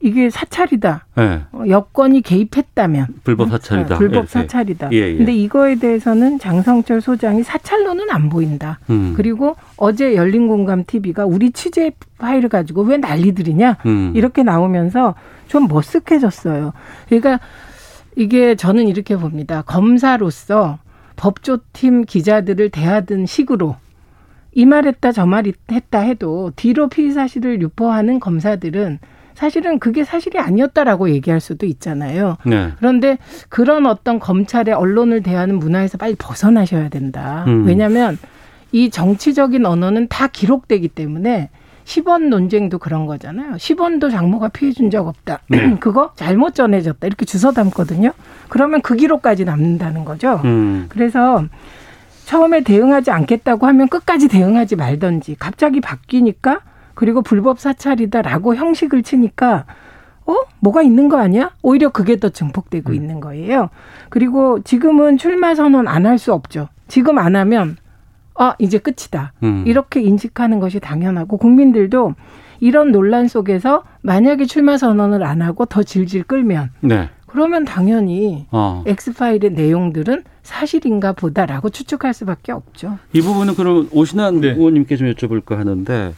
[0.00, 1.06] 이게 사찰이다.
[1.18, 1.40] 예.
[1.50, 3.96] 어, 여권이 개입했다면 불법 사찰이다.
[3.96, 4.28] 어, 불법 이렇게.
[4.28, 4.90] 사찰이다.
[4.92, 5.16] 예, 예.
[5.16, 8.78] 근데 이거에 대해서는 장성철 소장이 사찰로는 안 보인다.
[8.90, 9.14] 음.
[9.16, 14.12] 그리고 어제 열린 공감 TV가 우리 취재 파일을 가지고 왜 난리들이냐 음.
[14.14, 15.14] 이렇게 나오면서
[15.48, 16.72] 좀 머쓱해졌어요.
[17.08, 17.40] 그러니까
[18.14, 19.62] 이게 저는 이렇게 봅니다.
[19.62, 20.78] 검사로서
[21.16, 23.76] 법조팀 기자들을 대하던 식으로
[24.52, 28.98] 이 말했다 저 말했다 해도 뒤로 피의 사실을 유포하는 검사들은
[29.38, 32.38] 사실은 그게 사실이 아니었다라고 얘기할 수도 있잖아요.
[32.44, 32.72] 네.
[32.78, 33.18] 그런데
[33.48, 37.44] 그런 어떤 검찰의 언론을 대하는 문화에서 빨리 벗어나셔야 된다.
[37.46, 37.64] 음.
[37.64, 38.18] 왜냐하면
[38.72, 41.50] 이 정치적인 언어는 다 기록되기 때문에
[41.84, 43.52] 10원 논쟁도 그런 거잖아요.
[43.54, 45.38] 10원도 장모가 피해 준 적 없다.
[45.48, 45.74] 네.
[45.78, 47.06] 그거 잘못 전해졌다.
[47.06, 48.10] 이렇게 주워 담거든요.
[48.48, 50.40] 그러면 그 기록까지 남는다는 거죠.
[50.44, 50.86] 음.
[50.88, 51.44] 그래서
[52.24, 56.58] 처음에 대응하지 않겠다고 하면 끝까지 대응하지 말던지 갑자기 바뀌니까
[56.98, 59.66] 그리고 불법 사찰이다라고 형식을 치니까
[60.26, 61.52] 어 뭐가 있는 거 아니야?
[61.62, 62.32] 오히려 그게 더 음.
[62.32, 63.70] 증폭되고 있는 거예요.
[64.10, 66.68] 그리고 지금은 출마 선언 안 할 수 없죠.
[66.88, 67.76] 지금 안 하면
[68.34, 69.32] 아 이제 끝이다.
[69.44, 69.62] 음.
[69.64, 72.16] 이렇게 인식하는 것이 당연하고 국민들도
[72.58, 77.10] 이런 논란 속에서 만약에 출마 선언을 안 하고 더 질질 끌면 네.
[77.28, 78.82] 그러면 당연히 어.
[78.86, 82.98] 엑스파일의 내용들은 사실인가 보다라고 추측할 수밖에 없죠.
[83.12, 84.48] 이 부분은 그럼 오신환 네.
[84.48, 86.12] 의원님께 좀 여쭤볼까 하는데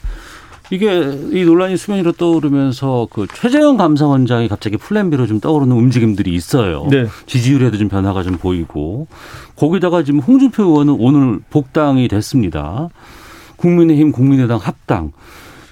[0.70, 6.32] 이게 이 논란이 수면 위로 떠오르면서 그 최재형 감사원장이 갑자기 플랜 B로 좀 떠오르는 움직임들이
[6.32, 6.86] 있어요.
[6.90, 7.06] 네.
[7.26, 9.08] 지지율에도 좀 변화가 좀 보이고
[9.56, 12.88] 거기다가 지금 홍준표 의원은 오늘 복당이 됐습니다.
[13.56, 15.12] 국민의힘 국민의당 합당.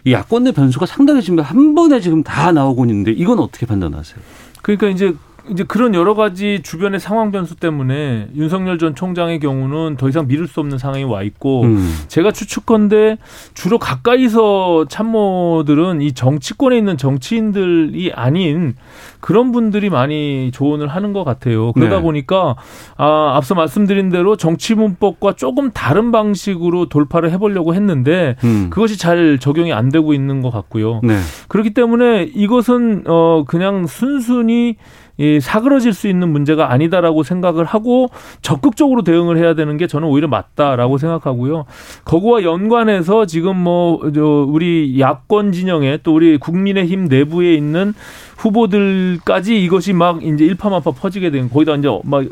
[0.04, 4.18] 이 야권 내 변수가 상당히 지금 한 번에 지금 다 나오고 있는데 이건 어떻게 판단하세요?
[4.62, 5.14] 그러니까 이제
[5.50, 10.46] 이제 그런 여러 가지 주변의 상황 변수 때문에 윤석열 전 총장의 경우는 더 이상 미룰
[10.46, 11.94] 수 없는 상황이 와 있고 음.
[12.08, 13.18] 제가 추측컨대
[13.54, 18.74] 주로 가까이서 참모들은 이 정치권에 있는 정치인들이 아닌
[19.20, 21.72] 그런 분들이 많이 조언을 하는 것 같아요.
[21.72, 22.02] 그러다 네.
[22.02, 22.56] 보니까
[22.96, 28.68] 아, 앞서 말씀드린 대로 정치 문법과 조금 다른 방식으로 돌파를 해보려고 했는데 음.
[28.70, 31.00] 그것이 잘 적용이 안 되고 있는 것 같고요.
[31.02, 31.18] 네.
[31.48, 34.76] 그렇기 때문에 이것은 어 그냥 순순히
[35.18, 38.08] 이 사그러질 수 있는 문제가 아니다라고 생각을 하고
[38.40, 41.64] 적극적으로 대응을 해야 되는 게 저는 오히려 맞다라고 생각하고요.
[42.04, 47.94] 거기와 연관해서 지금 뭐저 우리 야권 진영에 또 우리 국민의힘 내부에 있는
[48.36, 52.24] 후보들까지 이것이 막 이제 일파만파 퍼지게 된 거기다 이제 막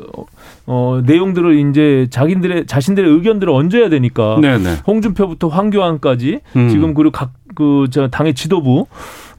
[0.66, 4.76] 어, 내용들을 이제 자기들의 자신들의 의견들을 얹어야 되니까 네네.
[4.86, 6.68] 홍준표부터 황교안까지 음.
[6.68, 8.86] 지금 그리고 각그저 당의 지도부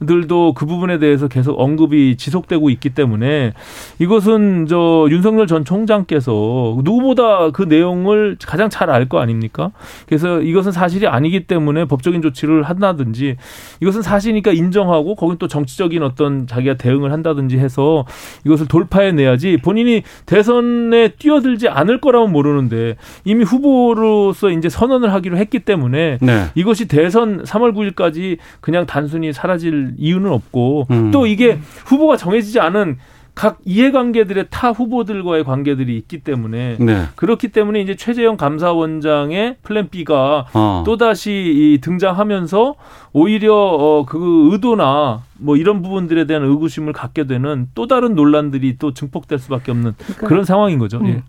[0.05, 3.53] 들도 그 부분에 대해서 계속 언급이 지속되고 있기 때문에
[3.99, 9.71] 이것은 저 윤석열 전 총장께서 누구보다 그 내용을 가장 잘 알 거 아닙니까?
[10.07, 13.35] 그래서 이것은 사실이 아니기 때문에 법적인 조치를 한다든지
[13.81, 18.05] 이것은 사실이니까 인정하고 거긴 또 정치적인 어떤 자기가 대응을 한다든지 해서
[18.45, 22.95] 이것을 돌파해 내야지 본인이 대선에 뛰어들지 않을 거라면 모르는데
[23.25, 26.45] 이미 후보로서 이제 선언을 하기로 했기 때문에 네.
[26.55, 31.11] 이것이 대선 3월 9일까지 그냥 단순히 사라질 이유는 없고 음.
[31.11, 32.97] 또 이게 후보가 정해지지 않은
[33.37, 37.03] 각 이해관계들의 타 후보들과의 관계들이 있기 때문에 네.
[37.15, 40.83] 그렇기 때문에 이제 최재형 감사원장의 플랜 B가 어.
[40.87, 42.73] 또 다시 이 등장하면서
[43.13, 48.95] 오히려 어, 그 의도나 뭐 이런 부분들에 대한 의구심을 갖게 되는 또 다른 논란들이 또
[48.95, 50.97] 증폭될 수밖에 없는 그러니까, 그런 상황인 거죠.
[50.97, 51.05] 음.
[51.05, 51.23] 예.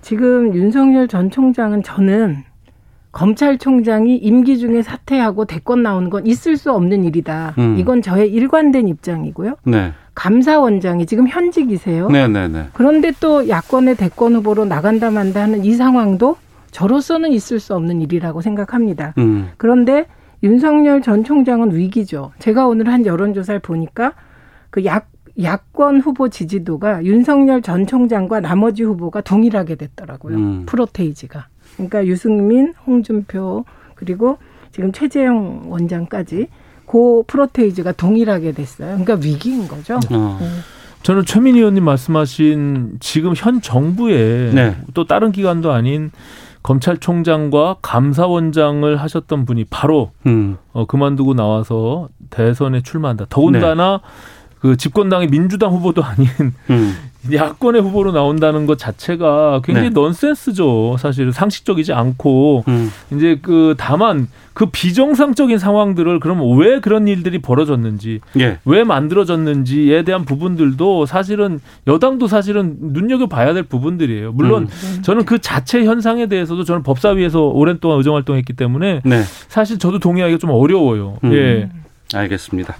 [0.00, 2.42] 지금 윤석열 전 총장은 저는
[3.14, 7.54] 검찰총장이 임기 중에 사퇴하고 대권 나오는 건 있을 수 없는 일이다.
[7.58, 7.76] 음.
[7.78, 9.54] 이건 저의 일관된 입장이고요.
[9.64, 9.92] 네.
[10.14, 12.08] 감사원장이 지금 현직이세요.
[12.08, 12.68] 네네네.
[12.72, 16.36] 그런데 또 야권의 대권 후보로 나간다 만다 하는 이 상황도
[16.72, 19.14] 저로서는 있을 수 없는 일이라고 생각합니다.
[19.18, 19.50] 음.
[19.56, 20.06] 그런데
[20.42, 22.32] 윤석열 전 총장은 위기죠.
[22.40, 24.12] 제가 오늘 한 여론조사를 보니까
[24.70, 25.02] 그 야,
[25.40, 30.36] 야권 후보 지지도가 윤석열 전 총장과 나머지 후보가 동일하게 됐더라고요.
[30.36, 30.62] 음.
[30.66, 31.46] 프로테이지가.
[31.74, 33.64] 그러니까 유승민, 홍준표
[33.94, 34.38] 그리고
[34.72, 36.48] 지금 최재형 원장까지
[36.86, 38.98] 그 프로테이지가 동일하게 됐어요.
[38.98, 39.94] 그러니까 위기인 거죠.
[40.10, 40.38] 어.
[40.40, 40.46] 네.
[41.02, 44.76] 저는 최민희 의원님 말씀하신 지금 현 정부에 네.
[44.94, 46.10] 또 다른 기관도 아닌
[46.62, 50.56] 검찰총장과 감사원장을 하셨던 분이 바로 음.
[50.72, 53.26] 어, 그만두고 나와서 대선에 출마한다.
[53.28, 54.00] 더군다나
[54.60, 56.26] 그 집권당의 민주당 후보도 아닌
[56.70, 56.94] 음.
[57.32, 59.94] 야권의 후보로 나온다는 것 자체가 굉장히 네.
[59.94, 60.96] 넌센스죠.
[60.98, 62.90] 사실 상식적이지 않고 음.
[63.12, 68.58] 이제 그 다만 그 비정상적인 상황들을 그러면 왜 그런 일들이 벌어졌는지 예.
[68.64, 74.32] 왜 만들어졌는지에 대한 부분들도 사실은 여당도 사실은 눈여겨 봐야 될 부분들이에요.
[74.32, 75.02] 물론 음.
[75.02, 79.22] 저는 그 자체 현상에 대해서도 저는 법사위에서 오랜 동안 의정 활동했기 때문에 네.
[79.48, 81.18] 사실 저도 동의하기가 좀 어려워요.
[81.24, 81.32] 음.
[81.32, 81.68] 예.
[82.14, 82.76] 알겠습니다.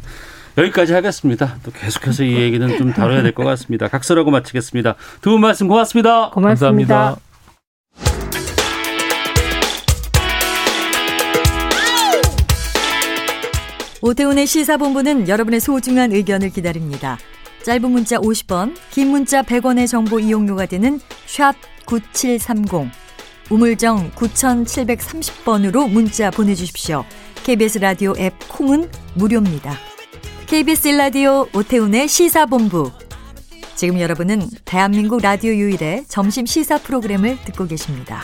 [0.56, 1.56] 여기까지 하겠습니다.
[1.64, 3.88] 또 계속해서 이 얘기는 좀 다뤄야 될 것 같습니다.
[3.88, 4.94] 각설하고 마치겠습니다.
[5.20, 6.30] 두 분 말씀 고맙습니다.
[6.30, 7.16] 고맙습니다.
[7.16, 7.16] 감사합니다.
[14.02, 17.18] 오태훈의 시사본부는 여러분의 소중한 의견을 기다립니다.
[17.64, 21.54] 짧은 문자 50원, 긴 문자 100원의 정보 이용료가 되는 샵
[21.86, 22.90] 9730,
[23.50, 27.04] 우물정 9730번으로 문자 보내주십시오.
[27.44, 29.74] KBS 라디오 앱 콩은 무료입니다.
[30.46, 32.90] KBS 라디오 오태훈의 시사본부.
[33.74, 38.22] 지금 여러분은 대한민국 라디오 유일의 점심 시사 프로그램을 듣고 계십니다.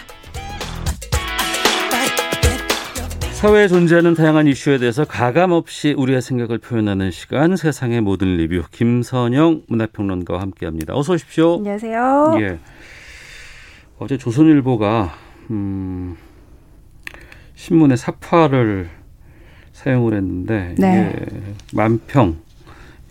[3.33, 9.63] 사회에 존재하는 다양한 이슈에 대해서 가감 없이 우리의 생각을 표현하는 시간 세상의 모든 리뷰 김선영
[9.67, 10.95] 문화평론가와 함께합니다.
[10.95, 11.57] 어서 오십시오.
[11.57, 12.37] 안녕하세요.
[12.41, 12.59] 예.
[13.99, 15.15] 어제 조선일보가
[15.51, 16.17] 음,
[17.55, 19.00] 신문에 사파를
[19.81, 21.15] 사용을 했는데 네.
[21.17, 21.37] 이게
[21.73, 22.37] 만평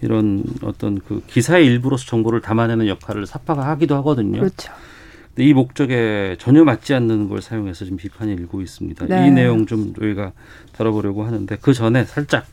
[0.01, 4.39] 이런 어떤 그 기사의 일부로서 정보를 담아내는 역할을 사파가 하기도 하거든요.
[4.39, 4.71] 그렇죠.
[5.33, 9.05] 근데 이 목적에 전혀 맞지 않는 걸 사용해서 지금 비판이 일고 있습니다.
[9.07, 9.27] 네.
[9.27, 10.31] 이 내용 좀 저희가
[10.73, 12.45] 다뤄보려고 하는데 그 전에 살짝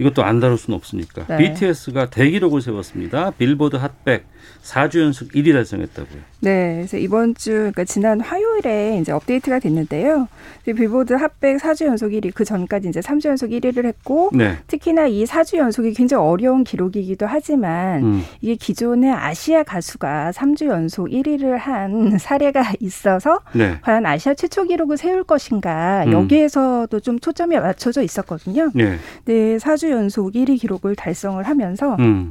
[0.00, 1.36] 이것도 안 다룰 수는 없으니까 네.
[1.36, 3.30] BTS가 대기록을 세웠습니다.
[3.32, 4.26] 빌보드 핫백
[4.68, 6.20] 4주 연속 1위 달성했다고요.
[6.40, 10.28] 네, 그래서 이번 주, 그러니까 지난 화요일에 이제 업데이트가 됐는데요.
[10.64, 14.58] 빌보드 핫백 4주 연속 1위, 그 전까지 이제 3주 연속 1위를 했고, 네.
[14.66, 18.22] 특히나 이 4주 연속이 굉장히 어려운 기록이기도 하지만, 음.
[18.42, 23.78] 이게 기존의 아시아 가수가 3주 연속 1위를 한 사례가 있어서, 네.
[23.80, 26.12] 과연 아시아 최초 기록을 세울 것인가, 음.
[26.12, 28.70] 여기에서도 좀 초점이 맞춰져 있었거든요.
[28.74, 28.98] 네.
[29.24, 32.30] 네, 4주 연속 1위 기록을 달성을 하면서, 음.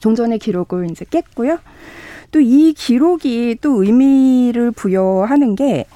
[0.00, 1.58] 종전의 기록을 이제 깼고요.
[2.32, 5.86] 또 이 기록이 또 의미를 부여하는 게,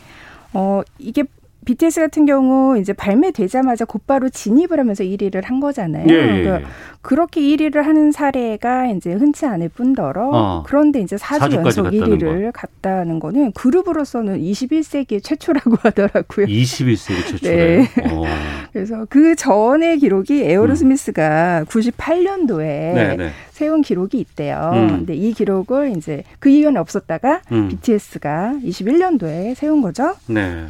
[0.53, 1.25] 어, 이게
[1.65, 6.07] BTS 같은 경우 이제 발매되자마자 곧바로 진입을 하면서 1위를 한 거잖아요.
[6.09, 6.43] 예, 예, 예.
[6.43, 6.69] 그러니까
[7.01, 10.63] 그렇게 1위를 하는 사례가 이제 흔치 않을 뿐더러 어.
[10.67, 16.47] 그런데 이제 4주 4주까지 연속 갔다는 1위를 갔다는 거는 그룹으로서는 21세기 최초라고 하더라고요.
[16.47, 17.83] 21세기 최초래요.
[17.83, 17.89] 네.
[18.11, 18.25] 어.
[18.73, 23.31] 그래서 그 전의 기록이 에어로스미스가 98년도에 네, 네.
[23.51, 24.71] 세운 기록이 있대요.
[24.75, 24.89] 음.
[24.89, 27.69] 근데 이 기록을 이제 그 이후에는 없었다가 음.
[27.69, 30.15] BTS가 21년도에 세운 거죠.
[30.27, 30.67] 네.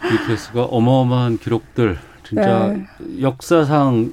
[0.00, 2.86] BTS가 어마어마한 기록들 진짜 네.
[3.22, 4.12] 역사상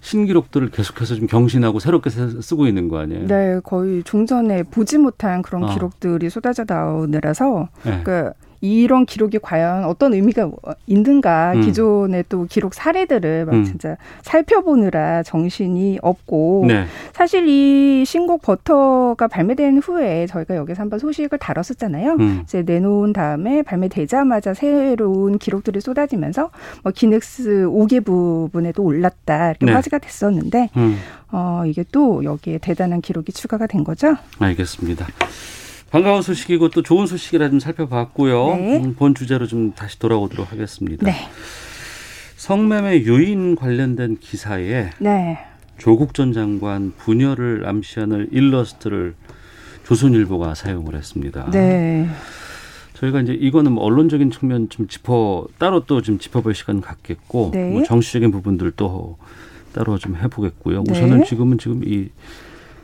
[0.00, 3.26] 신기록들을 계속해서 좀 경신하고 새롭게 세- 쓰고 있는 거 아니에요?
[3.28, 5.74] 네, 거의 종전에 보지 못한 그런 어.
[5.74, 8.00] 기록들이 쏟아져 나오느라서 네.
[8.02, 8.30] 그
[8.62, 10.50] 이런 기록이 과연 어떤 의미가
[10.86, 11.62] 있는가 음.
[11.62, 13.64] 기존의 또 기록 사례들을 막 음.
[13.64, 16.84] 진짜 살펴보느라 정신이 없고 네.
[17.12, 22.16] 사실 이 신곡 버터가 발매된 후에 저희가 여기서 한번 소식을 다뤘었잖아요.
[22.20, 22.40] 음.
[22.44, 26.50] 이제 내놓은 다음에 발매되자마자 새로운 기록들이 쏟아지면서
[26.84, 29.72] 뭐 기넥스 5개 부분에도 올랐다 이렇게 네.
[29.72, 30.98] 화제가 됐었는데 음.
[31.32, 34.14] 어 이게 또 여기에 대단한 기록이 추가가 된 거죠.
[34.38, 35.08] 알겠습니다.
[35.92, 38.56] 반가운 소식이고 또 좋은 소식이라 좀 살펴봤고요.
[38.56, 38.76] 네.
[38.78, 41.04] 음, 본 주제로 좀 다시 돌아오도록 하겠습니다.
[41.04, 41.14] 네.
[42.36, 45.38] 성매매 유인 관련된 기사에 네.
[45.76, 49.14] 조국 전 장관 분열을 암시하는 일러스트를
[49.84, 51.50] 조선일보가 사용을 했습니다.
[51.50, 52.08] 네.
[52.94, 57.68] 저희가 이제 이거는 뭐 언론적인 측면 좀 짚어 따로 또 좀 짚어볼 시간 갖겠고 네.
[57.68, 59.18] 뭐 정치적인 부분들 또
[59.74, 60.84] 따로 좀 해보겠고요.
[60.84, 60.92] 네.
[60.92, 62.08] 우선은 지금은 지금 이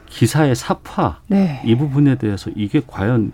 [0.09, 1.61] 기사의 사파 네.
[1.65, 3.33] 이 부분에 대해서 이게 과연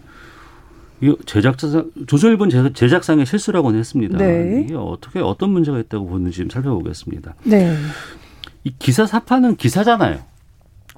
[1.01, 4.19] 이 제작자 조선일보는 제작- 제작상의 실수라고는 했습니다.
[4.19, 4.63] 네.
[4.65, 7.35] 이게 어떻게 어떤 문제가 있다고 보는지 좀 살펴보겠습니다.
[7.45, 7.77] 네.
[8.65, 10.21] 이 기사 사파는 기사잖아요.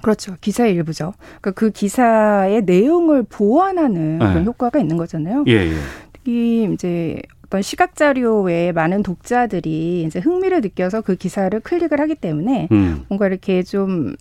[0.01, 0.35] 그렇죠.
[0.39, 1.13] 기사의 일부죠.
[1.41, 4.25] 그러니까 그 기사의 내용을 보완하는 네.
[4.27, 5.43] 그런 효과가 있는 거잖아요.
[5.47, 5.73] 예, 예.
[6.13, 12.67] 특히 이제 어떤 시각 자료에 많은 독자들이 이제 흥미를 느껴서 그 기사를 클릭을 하기 때문에
[12.71, 13.05] 음.
[13.09, 14.15] 뭔가 이렇게 좀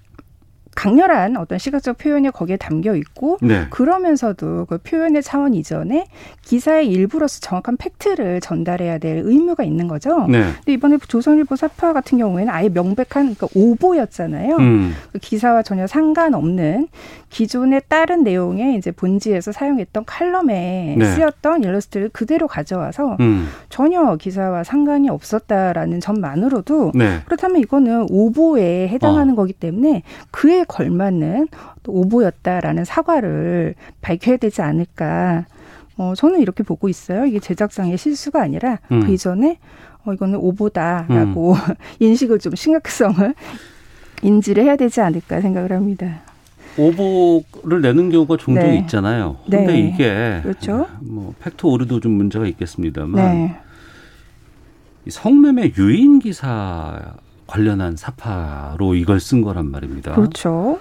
[0.77, 3.67] 강렬한 어떤 시각적 표현이 거기에 담겨 있고 네.
[3.71, 6.07] 그러면서도 그 표현의 차원 이전에
[6.43, 10.27] 기사의 일부로서 정확한 팩트를 전달해야 될 의무가 있는 거죠.
[10.29, 10.43] 네.
[10.57, 14.57] 근데 이번에 조선일보 사파 같은 경우에는 아예 명백한 그러니까 오보였잖아요.
[14.57, 14.95] 음.
[15.13, 16.89] 그 기사와 전혀 상관없는
[17.31, 21.05] 기존의 다른 내용의 이제 본지에서 사용했던 칼럼에 네.
[21.05, 23.49] 쓰였던 일러스트를 그대로 가져와서 음.
[23.69, 27.21] 전혀 기사와 상관이 없었다라는 점만으로도 네.
[27.25, 31.49] 그렇다면 이거는 오보에 해당하는 거기 때문에 그에 걸맞는
[31.83, 35.47] 또 오보였다라는 사과를 밝혀야 되지 않을까.
[35.97, 37.25] 어, 저는 이렇게 보고 있어요.
[37.25, 39.01] 이게 제작상의 실수가 아니라 음.
[39.01, 39.59] 그 이전에
[40.05, 41.57] 어, 이거는 오보다라고
[42.01, 43.35] 인식을 좀 심각성을
[44.23, 46.21] 인지를 해야 되지 않을까 생각을 합니다.
[46.79, 48.79] 오보를 내는 경우가 종종 네.
[48.81, 49.37] 있잖아요.
[49.45, 49.79] 근데 네.
[49.81, 50.87] 이게 그렇죠.
[51.01, 53.57] 뭐 팩트 오류도 좀 문제가 있겠습니다만 네.
[55.07, 57.15] 이 성매매 유인 기사
[57.47, 60.15] 관련한 사파로 이걸 쓴 거란 말입니다.
[60.15, 60.79] 그렇죠.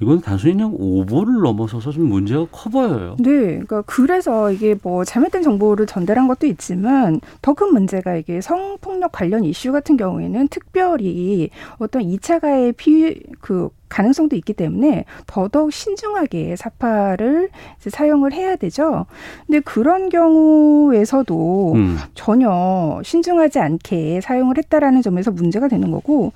[0.00, 3.16] 이건 단순히 그냥 오보를 넘어서서 좀 문제가 커 보여요.
[3.18, 9.10] 네, 그러니까 그래서 이게 뭐 잘못된 정보를 전달한 것도 있지만 더 큰 문제가 이게 성폭력
[9.10, 17.50] 관련 이슈 같은 경우에는 특별히 어떤 2차 가해 피그 가능성도 있기 때문에 더더욱 신중하게 사파를
[17.78, 19.06] 사용을 해야 되죠.
[19.46, 21.96] 근데 그런 경우에서도 음.
[22.14, 26.32] 전혀 신중하지 않게 사용을 했다라는 점에서 문제가 되는 거고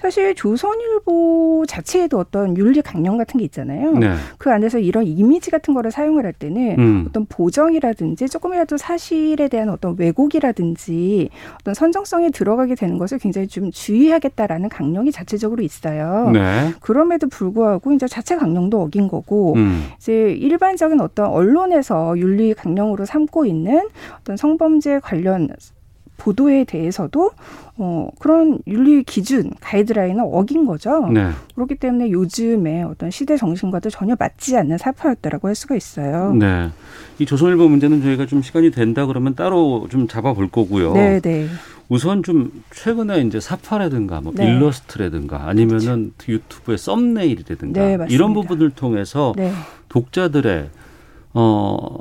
[0.00, 3.92] 사실 조선일보 자체에도 어떤 윤리 강령 같은 게 있잖아요.
[3.92, 4.14] 네.
[4.38, 7.04] 그 안에서 이런 이미지 같은 거를 사용을 할 때는 음.
[7.08, 11.30] 어떤 보정이라든지 조금이라도 사실에 대한 어떤 왜곡이라든지
[11.60, 16.30] 어떤 선정성이 들어가게 되는 것을 굉장히 좀 주의하겠다라는 강령이 자체적으로 있어요.
[16.32, 16.72] 네.
[16.96, 19.84] 그럼에도 불구하고 이제 자체 강령도 어긴 거고 음.
[19.98, 23.86] 이제 일반적인 어떤 언론에서 윤리 강령으로 삼고 있는
[24.18, 25.50] 어떤 성범죄 관련
[26.16, 27.32] 보도에 대해서도
[27.76, 31.08] 어 그런 윤리 기준 가이드라인을 어긴 거죠.
[31.08, 31.28] 네.
[31.54, 36.32] 그렇기 때문에 요즘에 어떤 시대 정신과도 전혀 맞지 않는 사파였다라고 할 수가 있어요.
[36.32, 36.70] 네.
[37.18, 40.94] 이 조선일보 문제는 저희가 좀 시간이 된다 그러면 따로 좀 잡아볼 거고요.
[40.94, 41.46] 네, 네.
[41.88, 44.46] 우선 좀 최근에 이제 사파라든가 뭐 네.
[44.46, 48.06] 일러스트라든가 아니면은 유튜브의 썸네일이라든가 네.
[48.08, 49.52] 이런 부분을 통해서 네.
[49.88, 50.70] 독자들의
[51.34, 51.98] 어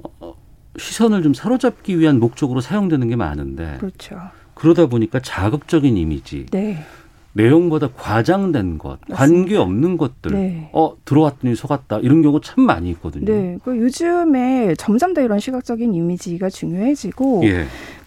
[0.78, 4.20] 시선을 좀 사로잡기 위한 목적으로 사용되는 게 많은데 그렇죠.
[4.56, 6.84] 그러다 보니까 자극적인 이미지, 네.
[7.34, 10.70] 내용보다 과장된 것, 관계 없는 것들, 네.
[10.72, 13.26] 어 들어왔더니 속았다 이런 경우 참 많이 있거든요.
[13.26, 13.58] 네.
[13.64, 17.66] 그 요즘에 점점 더 이런 시각적인 이미지가 중요해지고 예.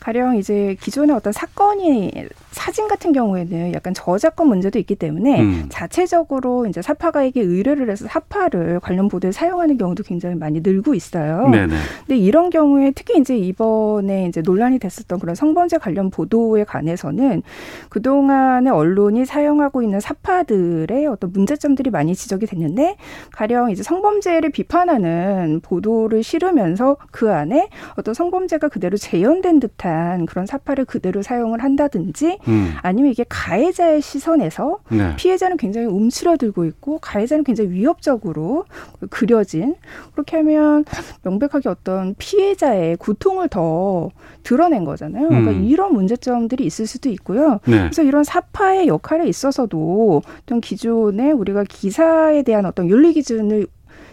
[0.09, 2.11] 가령 이제 기존의 어떤 사건이
[2.51, 5.67] 사진 같은 경우에는 약간 저작권 문제도 있기 때문에 음.
[5.69, 11.47] 자체적으로 이제 사파가에게 의뢰를 해서 사파를 관련 보도에 사용하는 경우도 굉장히 많이 늘고 있어요.
[11.51, 11.75] 네네.
[12.07, 17.43] 근데 이런 경우에 특히 이제 이번에 이제 논란이 됐었던 그런 성범죄 관련 보도에 관해서는
[17.91, 22.97] 그동안의 언론이 사용하고 있는 사파들의 어떤 문제점들이 많이 지적이 됐는데
[23.33, 30.85] 가령 이제 성범죄를 비판하는 보도를 실으면서 그 안에 어떤 성범죄가 그대로 재현된 듯한 그런 사파를
[30.85, 32.73] 그대로 사용을 한다든지 음.
[32.83, 35.15] 아니면 이게 가해자의 시선에서 네.
[35.17, 38.65] 피해자는 굉장히 움츠러들고 있고 가해자는 굉장히 위협적으로
[39.11, 39.75] 그려진
[40.13, 40.85] 그렇게 하면
[41.23, 44.11] 명백하게 어떤 피해자의 고통을 더
[44.43, 45.29] 드러낸 거잖아요.
[45.29, 45.65] 그러니까 음.
[45.65, 47.61] 이런 문제점들이 있을 수도 있고요.
[47.67, 47.79] 네.
[47.79, 53.67] 그래서 이런 사파의 역할에 있어서도 어떤 기존에 우리가 기사에 대한 어떤 윤리 기준을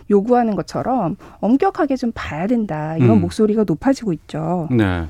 [0.10, 3.22] 요구하는 것처럼 엄격하게 좀 봐야 된다 이런 음.
[3.22, 4.68] 목소리가 높아지고 있죠.
[4.72, 5.06] 네.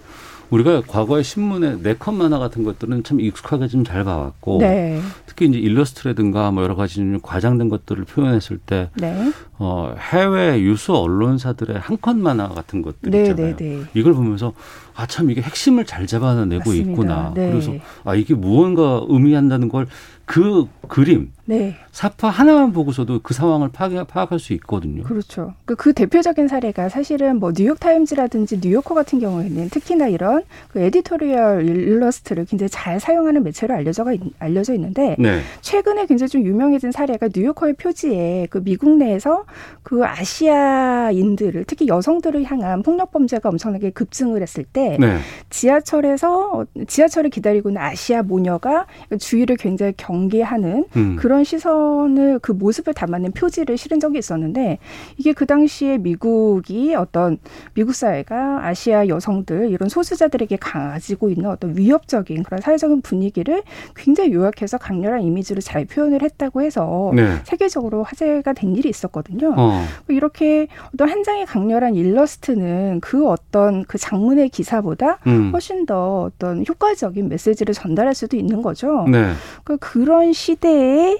[0.49, 4.99] 우리가 과거에 신문에 네컷 만화 같은 것들은 참 익숙하게 좀 잘 봐왔고 네.
[5.25, 9.31] 특히 이제 일러스트라든가 뭐 여러 가지 좀 과장된 것들을 표현했을 때 네.
[9.57, 13.55] 어, 해외 유수 언론사들의 한 컷 만화 같은 것들 네, 있잖아요.
[13.55, 13.81] 네, 네.
[13.93, 14.53] 이걸 보면서
[14.95, 16.91] 아 참 이게 핵심을 잘 잡아내고 맞습니다.
[16.91, 17.31] 있구나.
[17.35, 17.51] 네.
[17.51, 17.73] 그래서
[18.03, 19.87] 아 이게 무언가 의미한다는 걸
[20.25, 21.75] 그 그림 네.
[21.91, 25.03] 삽화 하나만 보고서도 그 상황을 파악, 파악할 수 있거든요.
[25.03, 25.53] 그렇죠.
[25.65, 31.65] 그, 그 대표적인 사례가 사실은 뭐 뉴욕 타임즈라든지 뉴요커 같은 경우에는 특히나 이런 그 editorial
[31.65, 34.05] 일러스트를 굉장히 잘 사용하는 매체로 알려져
[34.39, 35.41] 알려져 있는데 네.
[35.61, 39.45] 최근에 굉장히 좀 유명해진 사례가 뉴요커의 표지에 그 미국 내에서
[39.83, 45.19] 그 아시아인들을 특히 여성들을 향한 폭력 범죄가 엄청나게 급증을 했을 때 네.
[45.49, 48.87] 지하철에서 지하철을 기다리고 있는 아시아 모녀가
[49.19, 51.15] 주위를 굉장히 경계하는 음.
[51.17, 54.79] 그런 시선을 그 모습을 담아낸 표지를 실은 적이 있었는데
[55.17, 57.37] 이게 그 당시에 미국이 어떤
[57.73, 63.63] 미국 사회가 아시아 여성들 이런 소수자들에게 가지고 있는 어떤 위협적인 그런 사회적인 분위기를
[63.95, 67.37] 굉장히 요약해서 강렬한 이미지로 잘 표현을 했다고 해서 네.
[67.43, 69.53] 세계적으로 화제가 된 일이 있었거든요.
[69.57, 69.83] 어.
[70.07, 75.51] 이렇게 어떤 한 장의 강렬한 일러스트는 그 어떤 그 장문의 기사보다 음.
[75.51, 79.05] 훨씬 더 어떤 효과적인 메시지를 전달할 수도 있는 거죠.
[79.09, 79.31] 네.
[79.63, 81.17] 그러니까 그런 시대에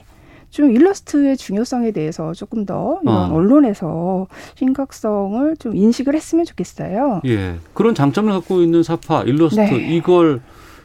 [0.56, 3.36] 좀 일러스트의 중요성에 대해서 조금 더 이런 어.
[3.36, 4.28] 언론에서
[4.58, 7.20] 심각성을 좀 인식을 했으면 좋겠어요.
[7.26, 7.58] 예.
[7.74, 9.96] 그런 장점을 갖고 있는 사파, 일러스트, 네.
[9.98, 10.42] 이걸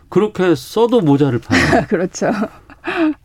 [0.09, 1.87] 그렇게 써도 모자를 파는.
[1.87, 2.33] 그렇죠.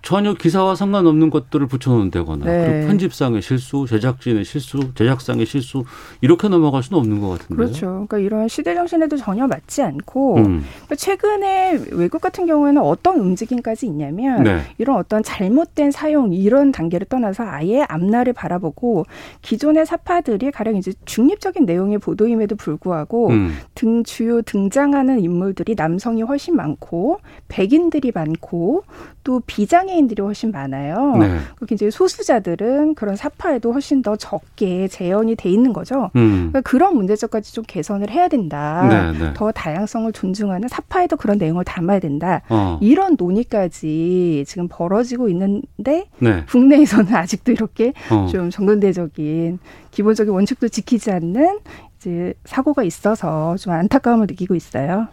[0.05, 2.65] 전혀 기사와 상관없는 것들을 붙여놓는다거나 네.
[2.67, 5.83] 그리고 편집상의 실수, 제작진의 실수, 제작상의 실수
[6.21, 7.55] 이렇게 넘어갈 수는 없는 것 같은데.
[7.55, 7.87] 그렇죠.
[7.87, 10.63] 그러니까 이런 시대 정신에도 전혀 맞지 않고 음.
[10.85, 14.61] 그러니까 최근에 외국 같은 경우에는 어떤 움직임까지 있냐면 네.
[14.77, 19.07] 이런 어떤 잘못된 사용 이런 단계를 떠나서 아예 앞날을 바라보고
[19.41, 23.55] 기존의 사파들이 가령 이제 중립적인 내용의 보도임에도 불구하고 음.
[23.73, 28.83] 등 주요 등장하는 인물들이 남성이 훨씬 많고 백인들이 많고
[29.23, 31.17] 또 비장애 인들이 훨씬 많아요.
[31.17, 31.39] 네.
[31.71, 36.11] 이제 소수자들은 그런 사파에도 훨씬 더 적게 재현이 돼 있는 거죠.
[36.15, 36.49] 음.
[36.51, 38.87] 그러니까 그런 문제점까지 좀 개선을 해야 된다.
[38.89, 39.33] 네, 네.
[39.33, 42.41] 더 다양성을 존중하는 사파에도 그런 내용을 담아야 된다.
[42.49, 42.77] 어.
[42.81, 46.43] 이런 논의까지 지금 벌어지고 있는데 네.
[46.49, 48.27] 국내에서는 아직도 이렇게 어.
[48.31, 49.59] 좀 정근대적인
[49.91, 51.59] 기본적인 원칙도 지키지 않는
[51.97, 55.07] 이제 사고가 있어서 좀 안타까움을 느끼고 있어요.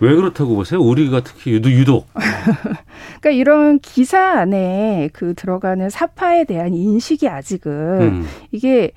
[0.00, 0.80] 왜 그렇다고 보세요?
[0.80, 2.06] 우리가 특히 유독, 유독.
[3.20, 8.26] 그러니까 이런 기사 안에 그 들어가는 사파에 대한 인식이 아직은 음.
[8.52, 8.92] 이게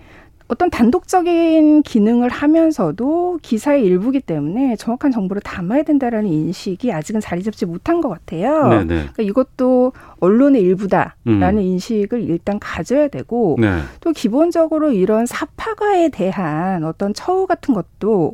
[0.50, 7.68] 어떤 단독적인 기능을 하면서도 기사의 일부기 때문에 정확한 정보를 담아야 된다라는 인식이 아직은 자리 잡지
[7.68, 8.68] 못한 것 같아요.
[8.68, 8.86] 네네.
[8.86, 11.60] 그러니까 이것도 언론의 일부다라는 음.
[11.60, 13.80] 인식을 일단 가져야 되고 네.
[14.02, 18.34] 또 기본적으로 이런 사파가에 대한 어떤 처우 같은 것도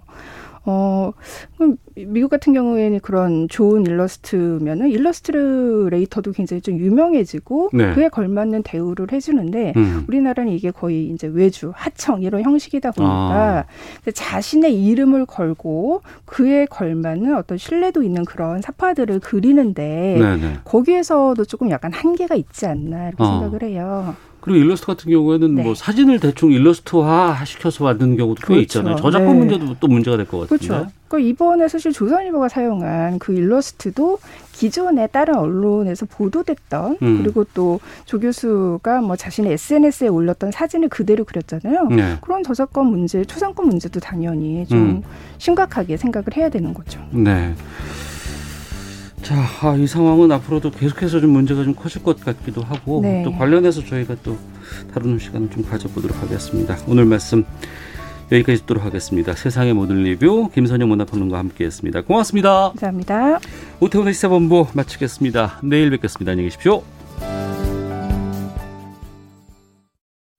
[0.65, 1.11] 어,
[1.95, 7.93] 미국 같은 경우에는 그런 좋은 일러스트면은 일러스트레이터도 굉장히 좀 유명해지고 네.
[7.93, 10.05] 그에 걸맞는 대우를 해주는데 음.
[10.07, 14.11] 우리나라는 이게 거의 이제 외주, 하청 이런 형식이다 보니까 아.
[14.11, 20.59] 자신의 이름을 걸고 그에 걸맞는 어떤 신뢰도 있는 그런 사파들을 그리는데 네네.
[20.65, 23.27] 거기에서도 조금 약간 한계가 있지 않나 이렇게 어.
[23.27, 24.15] 생각을 해요.
[24.45, 25.63] 그리고 일러스트 같은 경우에는 네.
[25.63, 28.61] 뭐 사진을 대충 일러스트화 시켜서 만드는 경우도 꽤 그렇죠.
[28.61, 28.95] 있잖아요.
[28.97, 29.45] 저작권 네.
[29.45, 30.67] 문제도 또 문제가 될 것 같은데.
[30.67, 30.87] 그렇죠.
[31.07, 34.19] 그러니까 이번에 사실 조선일보가 사용한 그 일러스트도
[34.53, 37.21] 기존에 다른 언론에서 보도됐던 음.
[37.23, 41.87] 그리고 또 조 교수가 뭐 자신의 SNS에 올렸던 사진을 그대로 그렸잖아요.
[41.89, 42.17] 네.
[42.21, 45.03] 그런 저작권 문제, 초상권 문제도 당연히 좀 음.
[45.39, 46.99] 심각하게 생각을 해야 되는 거죠.
[47.11, 47.55] 네.
[49.25, 53.23] 자, 아, 이 상황은 앞으로도 계속해서 좀 문제가 좀 커질 것 같기도 하고 네.
[53.23, 54.37] 또 관련해서 저희가 또
[54.93, 56.77] 다루는 시간을 좀 가져보도록 하겠습니다.
[56.87, 57.43] 오늘 말씀
[58.31, 59.33] 여기까지 듣도록 하겠습니다.
[59.33, 62.01] 세상의 모든 리뷰 김선영 문화평론가와 함께했습니다.
[62.01, 62.69] 고맙습니다.
[62.69, 63.39] 감사합니다.
[63.79, 65.59] 오태훈의 시사본부 마치겠습니다.
[65.63, 66.31] 내일 뵙겠습니다.
[66.33, 66.83] 안녕히 계십시오.